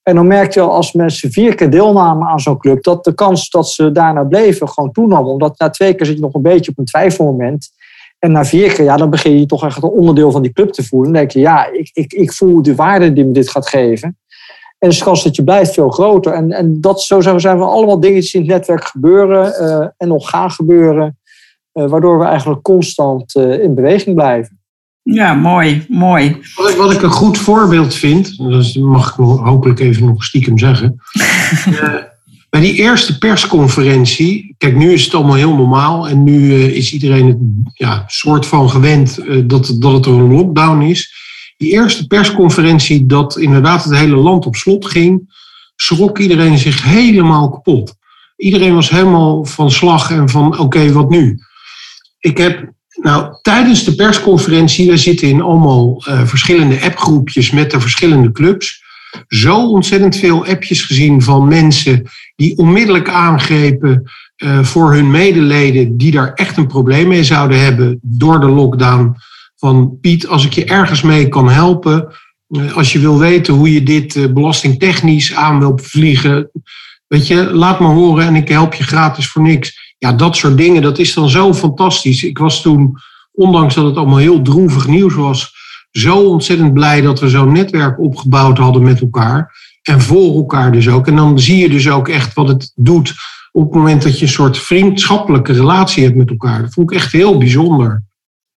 [0.03, 3.13] En dan merkte je al als mensen vier keer deelnamen aan zo'n club, dat de
[3.13, 5.25] kans dat ze daarna bleven gewoon toenam.
[5.25, 7.69] Omdat na twee keer zit je nog een beetje op een twijfelmoment.
[8.23, 10.71] En na vier keer, ja, dan begin je toch echt een onderdeel van die club
[10.71, 11.11] te voelen.
[11.11, 14.17] Dan denk je, ja, ik, ik, ik voel de waarde die me dit gaat geven.
[14.77, 16.33] En de kans dat je blijft veel groter.
[16.33, 20.29] En, en dat, zo zijn we allemaal dingetjes in het netwerk gebeuren uh, en nog
[20.29, 21.19] gaan gebeuren.
[21.73, 24.59] Uh, waardoor we eigenlijk constant uh, in beweging blijven.
[25.01, 26.41] Ja, mooi, mooi.
[26.55, 30.57] Wat ik, wat ik een goed voorbeeld vind, dat mag ik hopelijk even nog stiekem
[30.57, 30.95] zeggen.
[32.51, 36.93] Bij die eerste persconferentie, kijk, nu is het allemaal heel normaal en nu uh, is
[36.93, 37.37] iedereen het
[37.73, 41.13] ja, soort van gewend uh, dat, dat het een lockdown is.
[41.57, 45.33] Die eerste persconferentie dat inderdaad het hele land op slot ging,
[45.75, 47.95] schrok iedereen zich helemaal kapot.
[48.37, 51.39] Iedereen was helemaal van slag en van oké, wat nu?
[52.19, 57.79] Ik heb nou, tijdens de persconferentie, we zitten in allemaal uh, verschillende appgroepjes met de
[57.79, 58.80] verschillende clubs
[59.27, 66.11] zo ontzettend veel appjes gezien van mensen die onmiddellijk aangrepen uh, voor hun medeleden die
[66.11, 69.15] daar echt een probleem mee zouden hebben door de lockdown.
[69.55, 72.07] Van Piet, als ik je ergens mee kan helpen,
[72.49, 76.51] uh, als je wil weten hoe je dit uh, belastingtechnisch aan wil vliegen,
[77.07, 79.93] weet je, laat me horen en ik help je gratis voor niks.
[79.97, 82.23] Ja, dat soort dingen, dat is dan zo fantastisch.
[82.23, 82.97] Ik was toen,
[83.31, 85.53] ondanks dat het allemaal heel droevig nieuws was,
[85.91, 89.51] zo ontzettend blij dat we zo'n netwerk opgebouwd hadden met elkaar.
[89.81, 91.07] En voor elkaar dus ook.
[91.07, 93.13] En dan zie je dus ook echt wat het doet
[93.51, 96.61] op het moment dat je een soort vriendschappelijke relatie hebt met elkaar.
[96.61, 98.03] Dat vond ik echt heel bijzonder.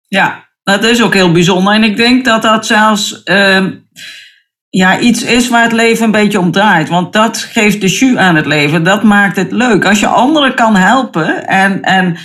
[0.09, 1.75] Ja, dat is ook heel bijzonder.
[1.75, 3.73] En ik denk dat dat zelfs ehm,
[4.75, 6.89] ja, iets is waar het leven een beetje om draait.
[6.89, 8.83] Want dat geeft de jus aan het leven.
[8.83, 9.85] Dat maakt het leuk.
[9.85, 12.17] Als je anderen kan helpen en, en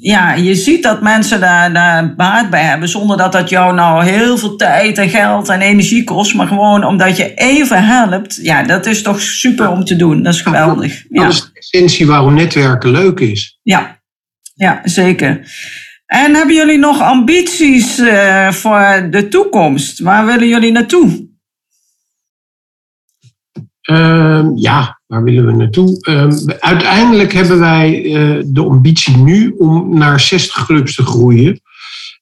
[0.00, 2.88] ja, je ziet dat mensen daar, daar baat bij hebben.
[2.88, 6.34] Zonder dat dat jou nou heel veel tijd en geld en energie kost.
[6.34, 8.38] Maar gewoon omdat je even helpt.
[8.42, 10.22] Ja, dat is toch super om te doen.
[10.22, 11.02] Dat is geweldig.
[11.08, 13.58] Dat is de essentie waarom netwerken leuk is.
[13.62, 14.00] Ja,
[14.54, 15.40] ja zeker.
[16.06, 20.00] En hebben jullie nog ambities uh, voor de toekomst?
[20.00, 21.30] Waar willen jullie naartoe?
[23.90, 25.98] Uh, ja, waar willen we naartoe?
[26.08, 31.60] Uh, uiteindelijk hebben wij uh, de ambitie nu om naar 60 clubs te groeien.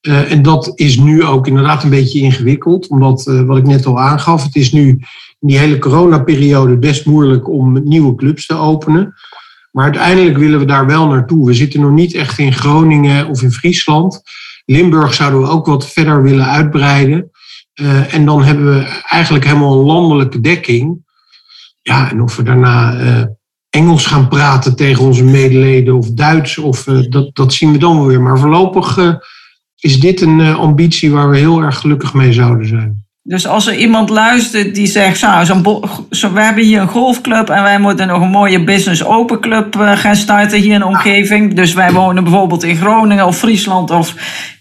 [0.01, 4.01] Uh, en dat is nu ook inderdaad een beetje ingewikkeld, omdat wat ik net al
[4.01, 4.89] aangaf, het is nu
[5.39, 9.15] in die hele coronaperiode best moeilijk om nieuwe clubs te openen.
[9.71, 11.47] Maar uiteindelijk willen we daar wel naartoe.
[11.47, 14.23] We zitten nog niet echt in Groningen of in Friesland.
[14.65, 17.31] Limburg zouden we ook wat verder willen uitbreiden.
[18.11, 21.09] En dan hebben we eigenlijk helemaal een landelijke dekking.
[21.91, 23.25] Ja, en of we daarna uh,
[23.71, 27.97] Engels gaan praten tegen onze medeleden of Duits, of, uh, dat, dat zien we dan
[27.97, 28.21] wel weer.
[28.21, 28.99] Maar voorlopig
[29.77, 33.05] is dit een ambitie waar we heel erg gelukkig mee zouden zijn.
[33.23, 35.45] Dus als er iemand luistert die zegt, zo,
[36.11, 39.77] zo, we hebben hier een golfclub en wij moeten nog een mooie business open club
[39.77, 41.55] gaan starten hier in de omgeving.
[41.55, 44.15] Dus wij wonen bijvoorbeeld in Groningen of Friesland of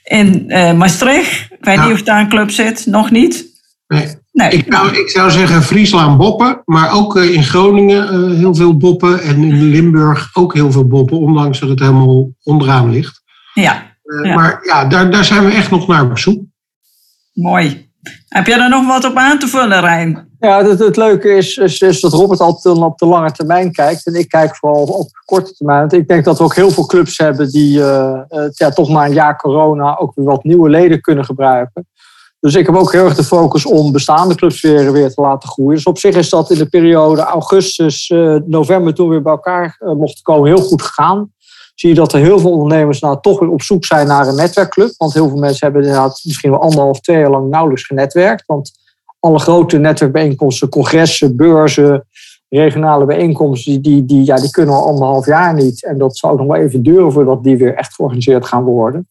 [0.04, 1.48] in uh, Maastricht.
[1.50, 1.86] Ik weet ja.
[1.86, 3.46] niet of daar een club zit, nog niet.
[3.88, 4.19] Nee.
[4.40, 4.50] Nee.
[4.50, 9.22] Ik, zou, ik zou zeggen Friesland boppen, maar ook uh, in Groningen heel veel boppen
[9.22, 13.22] en in Limburg ook heel veel boppen, ondanks dat het helemaal onderaan ligt.
[13.54, 13.84] Ja.
[14.24, 14.34] ja.
[14.34, 16.44] Maar ja, daar, daar zijn we echt nog naar op zoek.
[17.34, 17.88] Mooi.
[18.28, 20.28] Heb jij er nog wat op aan te vullen, Rijn?
[20.40, 24.06] Ja, het, het leuke is, is, is, dat Robert altijd op de lange termijn kijkt.
[24.06, 25.80] En ik kijk vooral op de korte termijn.
[25.80, 28.90] Want ik denk dat we ook heel veel clubs hebben die uh, uh, ja, toch
[28.90, 31.88] na een jaar corona ook weer wat nieuwe leden kunnen gebruiken.
[32.40, 35.50] Dus ik heb ook heel erg de focus om bestaande clubs weer, weer te laten
[35.50, 35.76] groeien.
[35.76, 39.32] Dus op zich is dat in de periode augustus, uh, november toen we weer bij
[39.32, 41.32] elkaar mochten komen heel goed gegaan
[41.80, 44.36] zie je dat er heel veel ondernemers nou toch weer op zoek zijn naar een
[44.36, 44.94] netwerkclub.
[44.98, 48.44] Want heel veel mensen hebben inderdaad misschien wel anderhalf, twee jaar lang nauwelijks genetwerkt.
[48.46, 48.72] Want
[49.20, 52.08] alle grote netwerkbijeenkomsten, congressen, beurzen,
[52.50, 55.86] regionale bijeenkomsten, die, die, ja, die kunnen al anderhalf jaar niet.
[55.86, 59.08] En dat zou nog wel even duren voordat die weer echt georganiseerd gaan worden.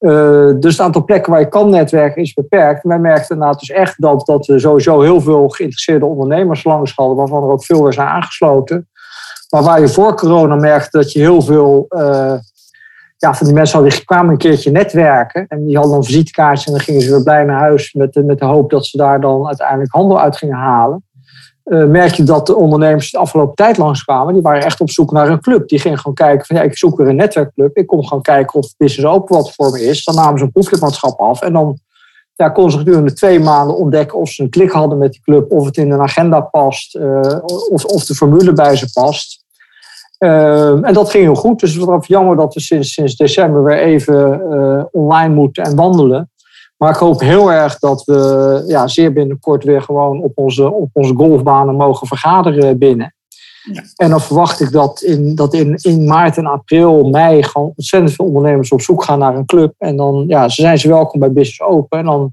[0.00, 2.84] Uh, dus het aantal plekken waar je kan netwerken is beperkt.
[2.84, 7.16] Men merkte inderdaad dus echt dat, dat we sowieso heel veel geïnteresseerde ondernemers langs hadden,
[7.16, 8.88] waarvan er ook veel weer zijn aangesloten.
[9.50, 12.34] Maar waar je voor corona merkte dat je heel veel uh,
[13.16, 15.46] ja, van die mensen hadden, die kwamen een keertje netwerken.
[15.48, 18.38] En die hadden dan visitekaartjes en dan gingen ze weer blij naar huis met met
[18.38, 21.05] de hoop dat ze daar dan uiteindelijk handel uit gingen halen.
[21.66, 24.32] Uh, merk je dat de ondernemers de afgelopen tijd langskwamen.
[24.32, 25.68] Die waren echt op zoek naar een club.
[25.68, 27.76] Die gingen gewoon kijken van ja, ik zoek weer een netwerkclub.
[27.76, 30.04] Ik kom gewoon kijken of Business Open wat voor me is.
[30.04, 31.40] Dan namen ze een proeflidmaatschap af.
[31.40, 31.78] En dan
[32.34, 35.52] ja, konden ze gedurende twee maanden ontdekken of ze een klik hadden met die club.
[35.52, 36.94] Of het in een agenda past.
[36.94, 37.38] Uh,
[37.70, 39.44] of, of de formule bij ze past.
[40.18, 41.60] Uh, en dat ging heel goed.
[41.60, 45.76] Dus het was jammer dat we sinds, sinds december weer even uh, online moeten en
[45.76, 46.30] wandelen.
[46.76, 50.90] Maar ik hoop heel erg dat we ja, zeer binnenkort weer gewoon op onze, op
[50.92, 53.14] onze golfbanen mogen vergaderen binnen.
[53.72, 53.82] Ja.
[53.96, 58.14] En dan verwacht ik dat, in, dat in, in maart en april, mei gewoon ontzettend
[58.14, 59.74] veel ondernemers op zoek gaan naar een club.
[59.78, 61.98] En dan ja, ze zijn ze welkom bij Business Open.
[61.98, 62.32] En dan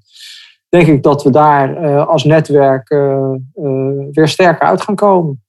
[0.70, 2.90] denk ik dat we daar uh, als netwerk
[4.12, 5.43] weer sterker uit gaan komen.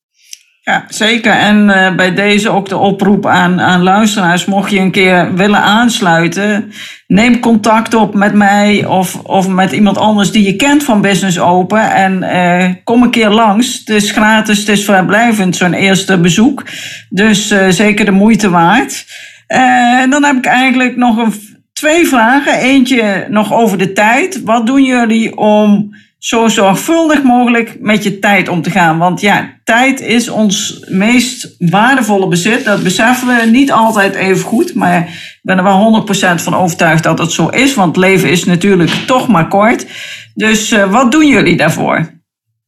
[0.64, 1.32] Ja, zeker.
[1.32, 4.44] En uh, bij deze ook de oproep aan, aan luisteraars.
[4.44, 6.72] Mocht je een keer willen aansluiten,
[7.06, 11.38] neem contact op met mij of, of met iemand anders die je kent van Business
[11.38, 11.90] Open.
[11.90, 13.78] En uh, kom een keer langs.
[13.78, 16.62] Het is gratis, het is vrijblijvend, zo'n eerste bezoek.
[17.08, 19.04] Dus uh, zeker de moeite waard.
[19.46, 21.28] en dan heb ik eigenlijk nog
[21.72, 22.58] twee vragen.
[22.58, 24.42] Eentje nog over de tijd.
[24.42, 28.98] Wat doen jullie om zo zorgvuldig mogelijk met je tijd om te gaan.
[28.98, 32.64] Want ja, tijd is ons meest waardevolle bezit.
[32.64, 34.74] Dat beseffen we niet altijd even goed.
[34.74, 37.74] Maar ik ben er wel 100% van overtuigd dat het zo is.
[37.74, 39.86] Want leven is natuurlijk toch maar kort.
[40.34, 42.10] Dus uh, wat doen jullie daarvoor?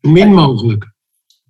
[0.01, 0.93] Min mogelijk.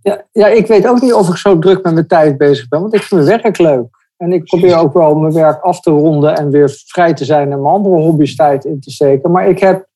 [0.03, 2.81] Ja, ja, ik weet ook niet of ik zo druk met mijn tijd bezig ben.
[2.81, 3.88] Want ik vind mijn werk leuk.
[4.16, 7.53] En ik probeer ook wel mijn werk af te ronden en weer vrij te zijn
[7.53, 9.31] en mijn andere hobby's tijd in te steken.
[9.31, 9.87] Maar ik heb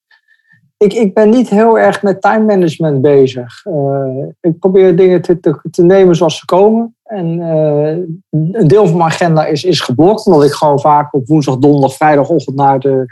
[0.84, 3.64] ik, ik ben niet heel erg met time management bezig.
[3.64, 6.96] Uh, ik probeer dingen te, te, te, nemen zoals ze komen.
[7.04, 7.86] En uh,
[8.30, 11.94] een deel van mijn agenda is, is geblokt, omdat ik gewoon vaak op woensdag, donderdag,
[11.94, 13.04] vrijdagochtend naar de,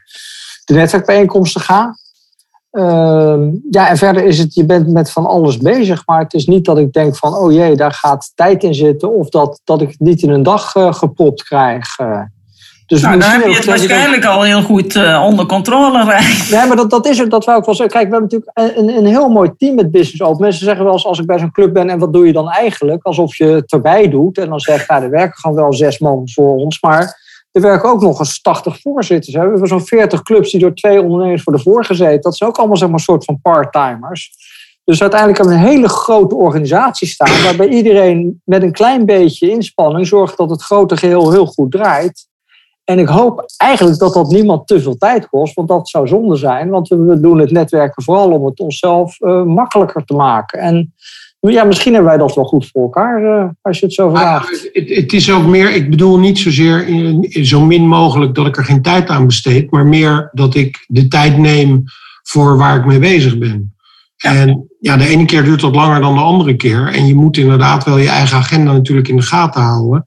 [0.65, 1.97] de netwerkbijeenkomsten ga.
[2.73, 3.39] Uh,
[3.71, 6.65] ja, en verder is het, je bent met van alles bezig, maar het is niet
[6.65, 9.89] dat ik denk van, oh jee, daar gaat tijd in zitten, of dat, dat ik
[9.89, 11.97] het niet in een dag uh, gepropt krijg.
[12.89, 16.05] Dus Nou, heb je het waarschijnlijk al heel goed eh, onder controle.
[16.05, 16.37] Rijn.
[16.51, 17.31] Nee, maar dat, dat is het.
[17.31, 17.97] Dat wou ik wel zeggen.
[17.97, 20.41] Kijk, we hebben natuurlijk een, een heel mooi team met Business Open.
[20.41, 22.49] Mensen zeggen wel eens, als ik bij zo'n club ben, en wat doe je dan
[22.51, 23.05] eigenlijk?
[23.05, 24.39] Alsof je het erbij doet.
[24.39, 26.81] En dan zeg ik, nou, er werken gewoon wel zes man voor ons.
[26.81, 27.21] Maar
[27.53, 29.35] er werken ook nog eens 80 voorzitters.
[29.37, 32.21] We hebben zo'n 40 clubs die door twee ondernemers worden voorgezeten.
[32.21, 34.31] Dat zijn ook allemaal zeg maar, een soort van part-timers.
[34.85, 37.43] Dus uiteindelijk hebben we een hele grote organisatie staan.
[37.43, 42.28] Waarbij iedereen met een klein beetje inspanning zorgt dat het grote geheel heel goed draait.
[42.89, 46.37] En ik hoop eigenlijk dat dat niemand te veel tijd kost, want dat zou zonde
[46.37, 46.69] zijn.
[46.69, 50.59] Want we- doen het netwerken vooral om het onszelf eh, makkelijker te maken.
[50.61, 50.95] En
[51.41, 54.17] ja, misschien hebben wij dat wel goed voor elkaar, eh, als je het zo Ah,
[54.21, 54.69] vraagt.
[54.73, 58.57] het, het is ook meer, ik bedoel niet zozeer in- zo min mogelijk dat ik
[58.57, 61.83] er geen tijd aan besteed, maar meer dat ik de tijd neem
[62.23, 63.75] voor waar ik mee bezig ben.
[64.17, 66.93] En ja, de ene keer duurt dat langer dan de andere keer.
[66.95, 70.07] En je moet inderdaad wel je eigen agenda natuurlijk in de gaten houden.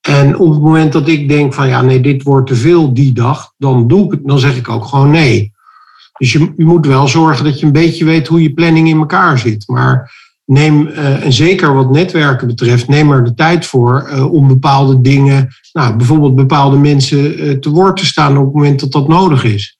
[0.00, 3.12] En op het moment dat ik denk van ja, nee, dit wordt te veel die
[3.12, 5.52] dag, dan, doe ik het, dan zeg ik ook gewoon nee.
[6.18, 9.38] Dus je, moet wel zorgen dat je een beetje weet hoe je planning in elkaar
[9.38, 9.68] zit.
[9.68, 10.12] Maar
[10.44, 15.00] neem, eh, en zeker wat netwerken betreft, neem er de tijd voor eh, om bepaalde
[15.00, 19.08] dingen, nou, bijvoorbeeld bepaalde mensen eh, te woord te staan op het moment dat dat
[19.08, 19.78] nodig is.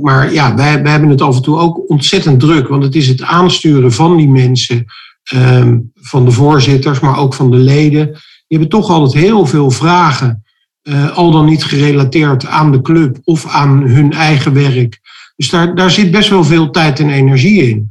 [0.00, 3.08] Maar ja, wij, wij hebben het af en toe ook ontzettend druk, want het is
[3.08, 4.84] het aansturen van die mensen,
[5.22, 8.18] ehm, van de voorzitters, maar ook van de leden.
[8.48, 10.44] Die hebben toch altijd heel veel vragen,
[10.82, 15.00] eh, al dan niet gerelateerd aan de club of aan hun eigen werk.
[15.36, 17.90] Dus daar, daar zit best wel veel tijd en energie in.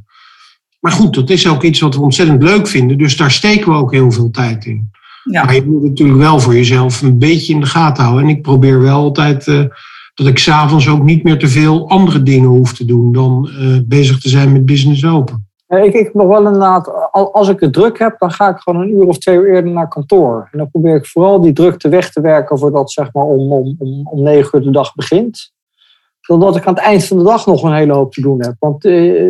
[0.80, 2.98] Maar goed, dat is ook iets wat we ontzettend leuk vinden.
[2.98, 4.90] Dus daar steken we ook heel veel tijd in.
[5.30, 5.44] Ja.
[5.44, 8.24] Maar je moet natuurlijk wel voor jezelf een beetje in de gaten houden.
[8.24, 9.64] En ik probeer wel altijd eh,
[10.14, 13.78] dat ik s'avonds ook niet meer te veel andere dingen hoef te doen dan eh,
[13.84, 15.45] bezig te zijn met business open.
[15.66, 18.48] Eh, Ik, ik heb nog wel inderdaad, al- als ik het druk heb, dan ga
[18.48, 20.48] ik gewoon een uur of twee uur eerder naar kantoor.
[20.52, 23.76] En dan probeer ik vooral die drukte weg te werken voordat zeg maar om, om,
[23.78, 25.54] om, om negen uur de dag begint.
[26.20, 28.54] Zodat ik aan het eind van de dag nog een hele hoop te doen heb.
[28.58, 29.22] Want eh,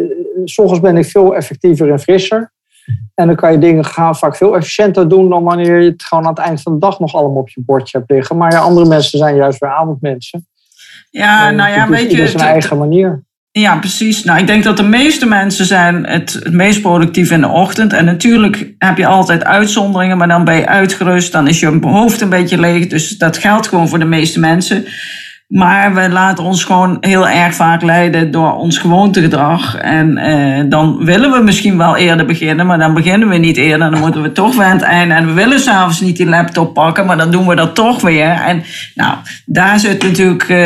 [0.45, 2.55] s ochtends ben ik veel effectiever en frisser.
[3.15, 6.25] En dan kan je dingen gaan vaak veel efficiënter doen dan wanneer je het gewoon
[6.25, 8.37] aan het eind van de dag nog allemaal op je bordje hebt liggen.
[8.37, 10.47] Maar ja, andere mensen zijn juist weer avondmensen.
[11.11, 12.17] Ja, nou ja, weet je.
[12.17, 13.25] zijn het- eigen manier.
[13.61, 14.25] Ja, precies.
[14.25, 17.93] Nou, ik denk dat de meeste mensen zijn het, het meest productief in de ochtend.
[17.93, 21.33] En natuurlijk heb je altijd uitzonderingen, maar dan ben je uitgerust.
[21.33, 22.87] Dan is je hoofd een beetje leeg.
[22.87, 24.85] Dus dat geldt gewoon voor de meeste mensen.
[25.47, 29.77] Maar we laten ons gewoon heel erg vaak leiden door ons gewoontegedrag.
[29.77, 33.91] En eh, dan willen we misschien wel eerder beginnen, maar dan beginnen we niet eerder.
[33.91, 35.15] Dan moeten we toch weer aan het einde.
[35.15, 38.31] En we willen s'avonds niet die laptop pakken, maar dan doen we dat toch weer.
[38.31, 38.63] En
[38.95, 40.59] nou, daar zit natuurlijk eh,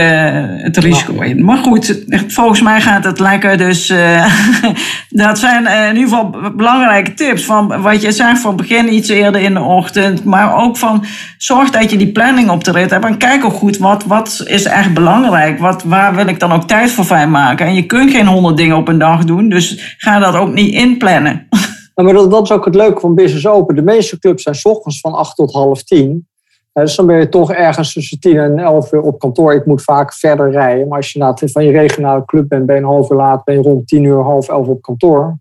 [0.63, 1.45] het risico in.
[1.45, 3.57] Maar goed, volgens mij gaat het lekker.
[3.57, 4.25] Dus eh,
[5.09, 7.45] dat zijn eh, in ieder geval belangrijke tips.
[7.45, 10.25] Van wat je zegt, van begin iets eerder in de ochtend.
[10.25, 11.05] Maar ook van
[11.39, 13.05] zorg dat je die planning op de rit hebt.
[13.05, 15.59] En kijk ook goed, wat, wat is echt belangrijk?
[15.59, 17.67] Wat, waar wil ik dan ook tijd voor vrijmaken?
[17.67, 19.49] En je kunt geen honderd dingen op een dag doen.
[19.49, 21.47] Dus ga dat ook niet inplannen.
[21.95, 23.75] Maar dat, dat is ook het leuke van Business Open.
[23.75, 26.29] De meeste clubs zijn ochtends van 8 tot half 10.
[26.73, 29.55] Eh, Dus dan ben je toch ergens tussen 10 en 11 uur op kantoor.
[29.55, 30.89] Ik moet vaak verder rijden.
[30.89, 33.55] Maar als je van je regionale club bent, ben je een half uur laat, ben
[33.55, 35.39] je rond 10 uur, half 11 op kantoor.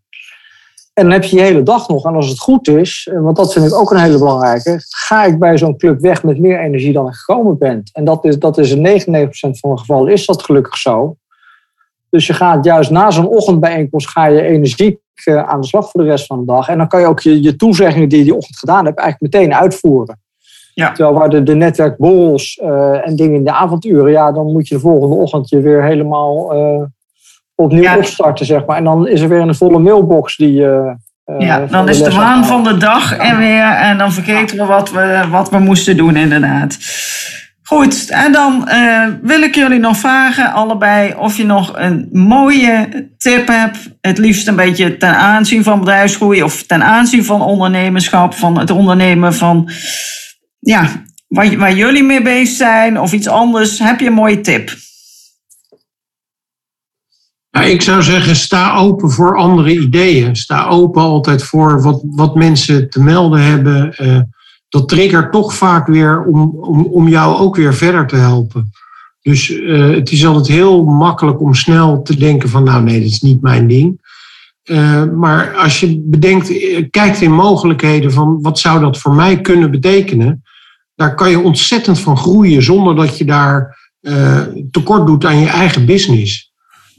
[0.99, 2.05] En dan heb je je hele dag nog.
[2.05, 5.23] En als het goed is, eh, want dat vind ik ook een hele belangrijke, ga
[5.23, 7.83] ik bij zo'n club weg met meer energie dan ik gekomen ben.
[7.93, 11.15] En dat is, dat is in 99% van de gevallen is dat gelukkig zo.
[12.09, 16.01] Dus je gaat juist na zo'n ochtendbijeenkomst ga je energiek eh, aan de slag voor
[16.01, 16.67] de rest van de dag.
[16.67, 19.33] En dan kan je ook je, je toezeggingen die je die ochtend gedaan hebt eigenlijk
[19.33, 20.19] meteen uitvoeren.
[20.73, 20.91] Ja.
[20.91, 24.75] Terwijl waar de, de netwerkborrels eh, en dingen in de avonduren, ja, dan moet je
[24.75, 26.53] de volgende ochtend je weer helemaal
[27.59, 27.97] opnieuw Ja.
[27.97, 28.77] opstarten, zeg maar.
[28.77, 30.65] En dan is er weer een volle mailbox die...
[30.65, 30.95] eh,
[31.39, 33.63] Ja, dan is de waan van de dag er weer.
[33.71, 36.77] En dan vergeten we wat we, wat we moesten doen, inderdaad.
[37.63, 42.87] Goed, en dan eh, wil ik jullie nog vragen, allebei, of je nog een mooie
[43.17, 43.77] tip hebt.
[44.01, 48.71] Het liefst een beetje ten aanzien van bedrijfsgroei of ten aanzien van ondernemerschap, van het
[48.71, 49.69] ondernemen van,
[50.59, 50.85] ja,
[51.27, 53.79] waar, waar jullie mee bezig zijn of iets anders.
[53.79, 54.71] Heb je een mooie tip?
[57.51, 60.35] Nou, ik zou zeggen, sta open voor andere ideeën.
[60.35, 63.93] Sta open altijd voor wat, wat mensen te melden hebben.
[63.97, 64.19] Eh,
[64.69, 68.71] dat triggert toch vaak weer om, om, om jou ook weer verder te helpen.
[69.21, 73.09] Dus eh, het is altijd heel makkelijk om snel te denken van, nou nee, dat
[73.09, 74.07] is niet mijn ding.
[74.63, 76.53] Eh, maar als je bedenkt,
[76.89, 80.43] kijkt in mogelijkheden van wat zou dat voor mij kunnen betekenen,
[80.95, 83.77] daar kan je ontzettend van groeien zonder dat je daar
[84.71, 86.48] tekort doet aan je eigen business.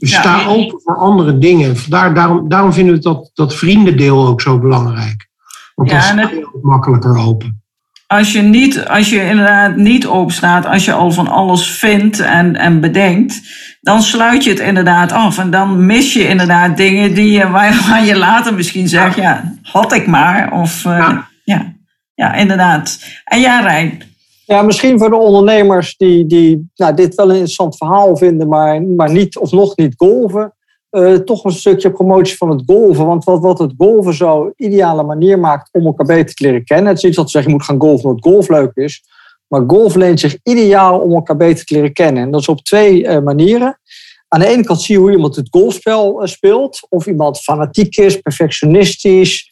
[0.01, 1.77] Dus sta open voor andere dingen.
[1.77, 5.29] Vandaar, daarom, daarom vinden we dat, dat vriendendeel ook zo belangrijk.
[5.75, 7.63] Want dan sta het- je ook makkelijker open.
[8.07, 12.19] als je, niet, als je inderdaad niet open staat, als je al van alles vindt
[12.19, 13.41] en, en bedenkt,
[13.81, 15.37] dan sluit je het inderdaad af.
[15.37, 19.93] En dan mis je inderdaad dingen die je, waar, je later misschien zegt, ja, had
[19.93, 20.51] ik maar.
[20.51, 21.27] Of uh, ja.
[21.43, 21.73] ja.
[22.15, 22.99] Ja, inderdaad.
[23.23, 24.01] En ja, Rijn.
[24.51, 28.83] Ja, misschien voor de ondernemers die, die nou, dit wel een interessant verhaal vinden, maar,
[28.83, 30.53] maar niet of nog niet golven.
[30.91, 33.05] Uh, toch een stukje promotie van het golven.
[33.05, 36.93] Want wat, wat het golven zo ideale manier maakt om elkaar beter te leren kennen.
[36.93, 39.03] Het is dat ze zeggen je moet gaan golven omdat golf leuk is.
[39.47, 42.23] Maar golf leent zich ideaal om elkaar beter te leren kennen.
[42.23, 43.79] En dat is op twee uh, manieren.
[44.27, 46.87] Aan de ene kant zie je hoe iemand het golfspel uh, speelt.
[46.89, 49.49] Of iemand fanatiek is, perfectionistisch,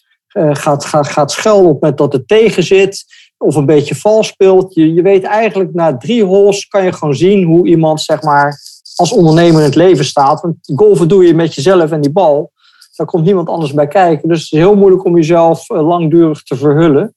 [0.51, 3.05] gaat, gaat, gaat schelden op met dat het tegen zit.
[3.41, 4.73] Of een beetje vals speelt.
[4.73, 8.59] Je, je weet eigenlijk na drie holes kan je gewoon zien hoe iemand zeg maar
[8.95, 10.41] als ondernemer in het leven staat.
[10.41, 12.51] Want golven doe je met jezelf en die bal.
[12.95, 14.29] Daar komt niemand anders bij kijken.
[14.29, 17.13] Dus het is heel moeilijk om jezelf eh, langdurig te verhullen.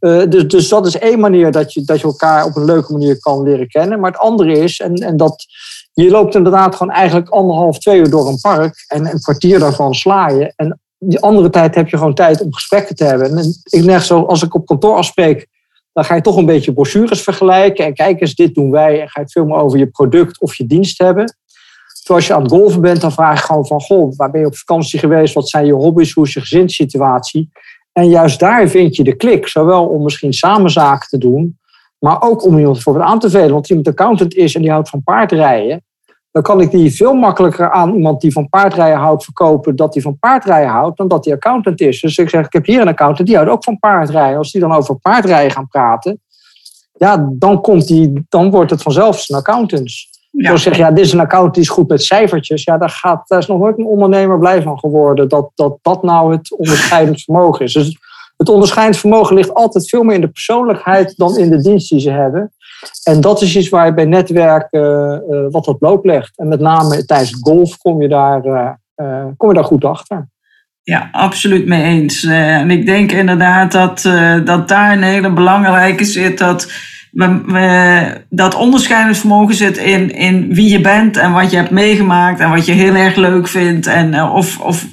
[0.00, 2.92] Uh, dus, dus dat is één manier dat je, dat je elkaar op een leuke
[2.92, 4.00] manier kan leren kennen.
[4.00, 5.46] Maar het andere is, en, en dat
[5.92, 8.84] je loopt inderdaad gewoon eigenlijk anderhalf, twee uur door een park.
[8.88, 10.52] En een kwartier daarvan sla je.
[10.56, 13.38] En die andere tijd heb je gewoon tijd om gesprekken te hebben.
[13.38, 15.48] En ik zeg zo, als ik op kantoor afspreek
[15.92, 17.84] dan ga je toch een beetje brochures vergelijken.
[17.84, 19.00] En kijk eens, dit doen wij.
[19.00, 21.24] En ga je het veel meer over je product of je dienst hebben.
[21.98, 23.80] Terwijl als je aan het golven bent, dan vraag je gewoon van...
[23.80, 25.34] Goh, waar ben je op vakantie geweest?
[25.34, 26.12] Wat zijn je hobby's?
[26.12, 27.50] Hoe is je gezinssituatie?
[27.92, 29.48] En juist daar vind je de klik.
[29.48, 31.58] Zowel om misschien samen zaken te doen...
[31.98, 33.52] maar ook om iemand bijvoorbeeld aan te velen.
[33.52, 35.84] Want iemand accountant is en die houdt van paardrijden
[36.32, 40.02] dan kan ik die veel makkelijker aan iemand die van paardrijden houdt verkopen dat hij
[40.02, 42.00] van paardrijden houdt, dan dat hij accountant is.
[42.00, 44.38] Dus ik zeg, ik heb hier een accountant, die houdt ook van paardrijden.
[44.38, 46.20] Als die dan over paardrijden gaan praten,
[46.92, 49.92] ja, dan, komt die, dan wordt het vanzelf een accountant.
[50.30, 50.56] Ja.
[50.56, 52.64] Zeg ja, dit is een accountant die is goed met cijfertjes.
[52.64, 56.02] Ja, daar, gaat, daar is nog nooit een ondernemer blij van geworden dat dat, dat
[56.02, 57.72] nou het onderscheidend vermogen is.
[57.72, 57.98] Dus
[58.36, 62.00] het onderscheidend vermogen ligt altijd veel meer in de persoonlijkheid dan in de dienst die
[62.00, 62.52] ze hebben.
[63.04, 66.38] En dat is iets waar je bij netwerken uh, wat op loop legt.
[66.38, 68.44] En met name tijdens golf kom je daar,
[68.96, 70.28] uh, kom je daar goed achter.
[70.82, 72.24] Ja, absoluut mee eens.
[72.24, 74.02] en ik denk inderdaad dat,
[74.44, 76.38] dat daar een hele belangrijke zit.
[76.38, 76.72] Dat,
[77.12, 82.40] we, dat onderscheidend vermogen zit in, in wie je bent en wat je hebt meegemaakt
[82.40, 83.86] en wat je heel erg leuk vindt.
[83.86, 84.86] En of, of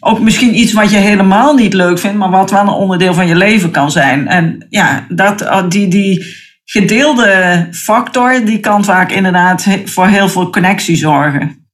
[0.00, 3.26] ook misschien iets wat je helemaal niet leuk vindt, maar wat wel een onderdeel van
[3.26, 4.28] je leven kan zijn.
[4.28, 6.26] En ja, dat, die, die,
[6.64, 11.68] gedeelde factor, die kan vaak inderdaad voor heel veel connectie zorgen.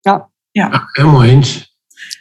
[0.00, 0.30] Ja.
[0.50, 1.70] Ja, ja helemaal eens.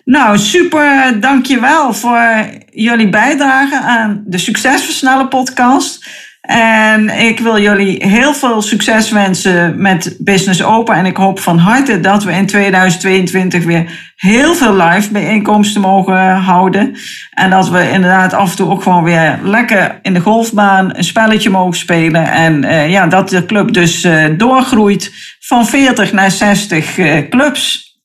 [0.03, 6.05] Nou, super, dankjewel voor jullie bijdrage aan de Succesversnellen podcast.
[6.53, 10.95] En ik wil jullie heel veel succes wensen met Business Open.
[10.95, 16.35] En ik hoop van harte dat we in 2022 weer heel veel live bijeenkomsten mogen
[16.35, 16.95] houden.
[17.31, 21.03] En dat we inderdaad af en toe ook gewoon weer lekker in de golfbaan een
[21.03, 22.31] spelletje mogen spelen.
[22.31, 27.29] En uh, ja, dat de club dus uh, doorgroeit van 40 naar 60 uh, eh,
[27.29, 27.95] clubs.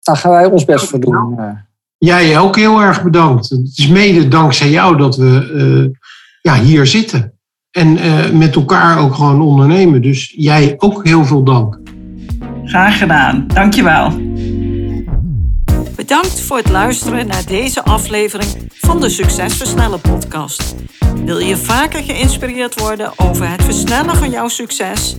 [0.00, 1.38] Daar gaan wij ons best voor doen.
[1.98, 3.48] Jij ook heel erg bedankt.
[3.48, 5.90] Het is mede dankzij jou dat we
[6.42, 7.35] ja, hier zitten.
[7.76, 10.02] En uh, met elkaar ook gewoon ondernemen.
[10.02, 11.78] Dus jij ook heel veel dank.
[12.64, 13.46] Graag gedaan.
[13.46, 14.12] Dankjewel.
[15.96, 20.74] Bedankt voor het luisteren naar deze aflevering van de Succesversnellen podcast.
[21.24, 25.16] Wil je vaker geïnspireerd worden over het versnellen van jouw succes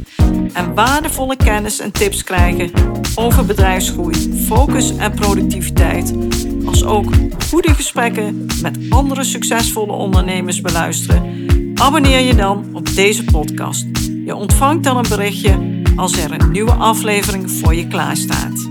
[0.54, 2.72] en waardevolle kennis en tips krijgen
[3.16, 6.14] over bedrijfsgroei, focus en productiviteit,
[6.66, 7.06] als ook
[7.50, 11.46] goede gesprekken met andere succesvolle ondernemers beluisteren?
[11.78, 13.86] Abonneer je dan op deze podcast.
[14.26, 18.70] Je ontvangt dan een berichtje als er een nieuwe aflevering voor je klaar staat.